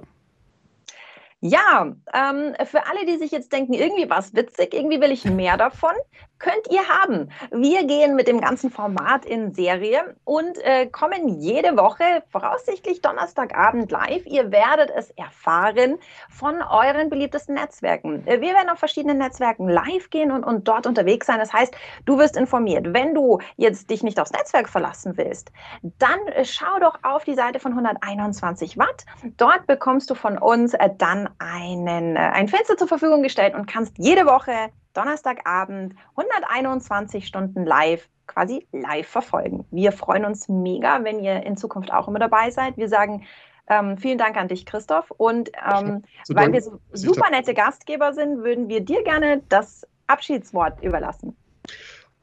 Ja, 1.41 1.95
ähm, 2.13 2.53
für 2.65 2.85
alle, 2.87 3.05
die 3.05 3.17
sich 3.17 3.31
jetzt 3.31 3.53
denken, 3.53 3.73
irgendwie 3.73 4.09
war 4.09 4.19
es 4.19 4.35
witzig, 4.35 4.73
irgendwie 4.73 4.99
will 4.99 5.11
ich 5.11 5.23
mehr 5.23 5.55
davon, 5.55 5.93
könnt 6.37 6.69
ihr 6.69 6.87
haben. 6.87 7.29
Wir 7.51 7.85
gehen 7.85 8.15
mit 8.15 8.27
dem 8.27 8.41
ganzen 8.41 8.69
Format 8.69 9.25
in 9.25 9.53
Serie 9.53 10.15
und 10.25 10.57
äh, 10.63 10.87
kommen 10.87 11.39
jede 11.39 11.77
Woche, 11.77 12.23
voraussichtlich 12.29 13.01
Donnerstagabend 13.01 13.91
live. 13.91 14.25
Ihr 14.25 14.51
werdet 14.51 14.89
es 14.93 15.11
erfahren 15.11 15.97
von 16.29 16.61
euren 16.61 17.09
beliebtesten 17.09 17.55
Netzwerken. 17.55 18.25
Äh, 18.25 18.41
wir 18.41 18.53
werden 18.53 18.69
auf 18.69 18.79
verschiedenen 18.79 19.17
Netzwerken 19.17 19.69
live 19.69 20.09
gehen 20.09 20.31
und, 20.31 20.43
und 20.43 20.67
dort 20.67 20.87
unterwegs 20.87 21.27
sein. 21.27 21.39
Das 21.39 21.53
heißt, 21.53 21.73
du 22.03 22.17
wirst 22.17 22.35
informiert. 22.35 22.93
Wenn 22.93 23.13
du 23.13 23.39
jetzt 23.55 23.89
dich 23.89 24.03
nicht 24.03 24.19
aufs 24.19 24.31
Netzwerk 24.31 24.67
verlassen 24.67 25.15
willst, 25.15 25.51
dann 25.99 26.19
äh, 26.33 26.43
schau 26.43 26.79
doch 26.79 26.99
auf 27.03 27.23
die 27.23 27.35
Seite 27.35 27.59
von 27.59 27.71
121 27.71 28.77
Watt. 28.77 29.05
Dort 29.37 29.67
bekommst 29.67 30.09
du 30.09 30.15
von 30.15 30.37
uns 30.37 30.73
äh, 30.73 30.89
dann 30.97 31.28
einen, 31.37 32.15
äh, 32.15 32.19
ein 32.19 32.47
Fenster 32.47 32.77
zur 32.77 32.87
Verfügung 32.87 33.23
gestellt 33.23 33.55
und 33.55 33.67
kannst 33.67 33.97
jede 33.97 34.25
Woche 34.25 34.69
Donnerstagabend 34.93 35.95
121 36.15 37.27
Stunden 37.27 37.65
live 37.65 38.07
quasi 38.27 38.67
live 38.71 39.07
verfolgen. 39.07 39.65
Wir 39.71 39.91
freuen 39.91 40.25
uns 40.25 40.49
mega, 40.49 41.03
wenn 41.03 41.19
ihr 41.19 41.43
in 41.43 41.57
Zukunft 41.57 41.91
auch 41.91 42.07
immer 42.07 42.19
dabei 42.19 42.51
seid. 42.51 42.77
Wir 42.77 42.89
sagen 42.89 43.25
ähm, 43.67 43.97
vielen 43.97 44.17
Dank 44.17 44.35
an 44.35 44.47
dich, 44.47 44.65
Christoph. 44.65 45.11
Und 45.11 45.49
ähm, 45.49 46.03
weil 46.29 46.51
wir 46.51 46.61
so 46.61 46.79
super 46.91 47.29
nette 47.29 47.53
Gastgeber 47.53 48.13
sind, 48.13 48.43
würden 48.43 48.67
wir 48.67 48.81
dir 48.81 49.03
gerne 49.03 49.41
das 49.49 49.87
Abschiedswort 50.07 50.83
überlassen. 50.83 51.37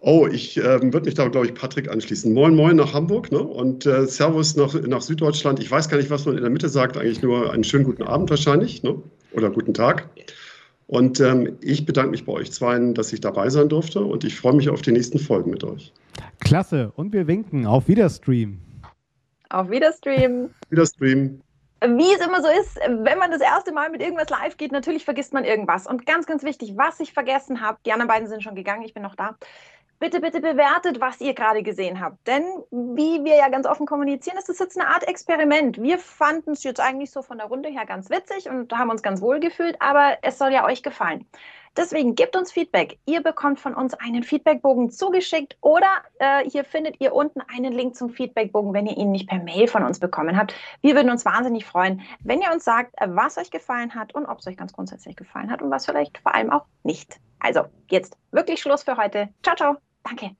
Oh, 0.09 0.29
ich 0.29 0.57
äh, 0.57 0.81
würde 0.81 1.07
mich 1.07 1.15
da, 1.15 1.27
glaube 1.27 1.47
ich, 1.47 1.55
Patrick 1.55 1.91
anschließen. 1.91 2.33
Moin, 2.33 2.55
moin 2.55 2.77
nach 2.77 2.95
Hamburg 2.95 3.33
ne? 3.33 3.41
und 3.41 3.87
äh, 3.87 4.07
Servus 4.07 4.55
nach, 4.55 4.73
nach 4.73 5.03
Süddeutschland. 5.03 5.59
Ich 5.59 5.69
weiß 5.69 5.89
gar 5.89 5.97
nicht, 5.97 6.11
was 6.11 6.25
man 6.27 6.37
in 6.37 6.43
der 6.43 6.51
Mitte 6.51 6.69
sagt, 6.69 6.97
eigentlich 6.97 7.23
nur 7.23 7.53
einen 7.53 7.65
schönen 7.65 7.83
guten 7.83 8.05
Abend 8.05 8.31
wahrscheinlich 8.31 8.85
ne? 8.85 9.03
oder 9.33 9.51
guten 9.51 9.75
Tag. 9.75 10.09
Und 10.87 11.19
ähm, 11.19 11.59
ich 11.61 11.87
bedanke 11.87 12.13
mich 12.13 12.25
bei 12.25 12.35
euch 12.35 12.53
zweien, 12.53 12.95
dass 12.95 13.13
ich 13.13 13.21
dabei 13.21 13.51
sein 13.51 13.69
durfte 13.69 13.99
und 13.99 14.23
ich 14.23 14.37
freue 14.37 14.55
mich 14.55 14.69
auf 14.69 14.81
die 14.81 14.93
nächsten 14.93 15.19
Folgen 15.19 15.51
mit 15.51 15.65
euch. 15.65 15.93
Klasse. 16.39 16.93
Und 16.95 17.13
wir 17.13 17.27
winken. 17.27 17.67
Auf 17.67 17.89
Wiederstream. 17.89 18.61
Auf 19.51 19.71
Wiederstream. 19.71 20.51
Wiederstream. 20.71 21.41
Wie 21.83 22.13
es 22.15 22.25
immer 22.25 22.41
so 22.41 22.49
ist, 22.61 22.79
wenn 22.87 23.19
man 23.19 23.33
das 23.33 23.41
erste 23.43 23.73
Mal 23.73 23.91
mit 23.91 24.01
irgendwas 24.01 24.31
live 24.31 24.57
geht, 24.57 24.71
natürlich 24.71 25.05
vergisst 25.05 25.35
man 25.35 25.45
irgendwas. 25.45 25.87
Und 25.87 26.07
ganz, 26.07 26.27
ganz 26.27 26.45
wichtig, 26.45 26.75
was 26.77 27.01
ich 27.01 27.13
vergessen 27.13 27.61
habe, 27.61 27.79
die 27.85 27.93
anderen 27.93 28.09
beiden 28.09 28.29
sind 28.29 28.43
schon 28.43 28.55
gegangen, 28.55 28.83
ich 28.83 28.95
bin 28.95 29.03
noch 29.03 29.15
da 29.15 29.37
bitte, 29.99 30.21
bitte 30.21 30.41
bewertet, 30.41 31.01
was 31.01 31.21
ihr 31.21 31.35
gerade 31.35 31.63
gesehen 31.63 32.01
habt. 32.01 32.27
Denn 32.27 32.45
wie 32.71 33.25
wir 33.25 33.37
ja 33.37 33.49
ganz 33.49 33.67
offen 33.67 33.87
kommunizieren, 33.87 34.39
ist 34.39 34.49
das 34.49 34.59
jetzt 34.59 34.79
eine 34.79 34.89
Art 34.89 35.07
Experiment. 35.07 35.81
Wir 35.81 35.99
fanden 35.99 36.53
es 36.53 36.65
jetzt 36.65 36.81
eigentlich 36.81 37.11
so 37.11 37.23
von 37.23 37.39
der 37.39 37.47
Runde 37.47 37.69
her 37.69 37.87
ganz 37.87 38.11
witzig 38.11 38.49
und 38.49 38.73
haben 38.73 38.91
uns 38.91 39.03
ganz 39.03 39.21
wohl 39.21 39.41
gefühlt, 39.41 39.77
aber 39.81 40.19
es 40.23 40.39
soll 40.39 40.53
ja 40.53 40.65
euch 40.65 40.83
gefallen. 40.83 41.27
Deswegen 41.77 42.15
gebt 42.15 42.37
uns 42.37 42.53
Feedback. 42.53 42.99
Ihr 43.05 43.23
bekommt 43.23 43.61
von 43.61 43.75
uns 43.75 43.93
einen 43.93 44.23
Feedbackbogen 44.23 44.91
zugeschickt 44.91 45.59
oder 45.61 45.87
äh, 46.19 46.49
hier 46.49 46.65
findet 46.65 47.01
ihr 47.01 47.13
unten 47.13 47.43
einen 47.43 47.73
Link 47.73 47.97
zum 47.97 48.09
Feedbackbogen, 48.09 48.73
wenn 48.73 48.87
ihr 48.87 48.97
ihn 48.97 49.11
nicht 49.11 49.29
per 49.29 49.43
Mail 49.43 49.69
von 49.69 49.85
uns 49.85 49.99
bekommen 49.99 50.39
habt. 50.39 50.55
Wir 50.81 50.95
würden 50.95 51.11
uns 51.11 51.27
wahnsinnig 51.27 51.67
freuen, 51.67 52.01
wenn 52.21 52.41
ihr 52.41 52.51
uns 52.51 52.65
sagt, 52.65 52.95
was 53.07 53.37
euch 53.37 53.51
gefallen 53.51 53.95
hat 53.95 54.15
und 54.15 54.25
ob 54.25 54.39
es 54.39 54.47
euch 54.47 54.57
ganz 54.57 54.73
grundsätzlich 54.73 55.17
gefallen 55.17 55.51
hat 55.51 55.61
und 55.61 55.71
was 55.71 55.85
vielleicht 55.85 56.19
vor 56.19 56.35
allem 56.35 56.51
auch 56.51 56.65
nicht. 56.83 57.21
Also 57.41 57.67
jetzt 57.91 58.17
wirklich 58.33 58.61
Schluss 58.61 58.83
für 58.83 58.97
heute. 58.97 59.29
Ciao, 59.43 59.55
ciao. 59.55 59.86
Danke. 60.07 60.37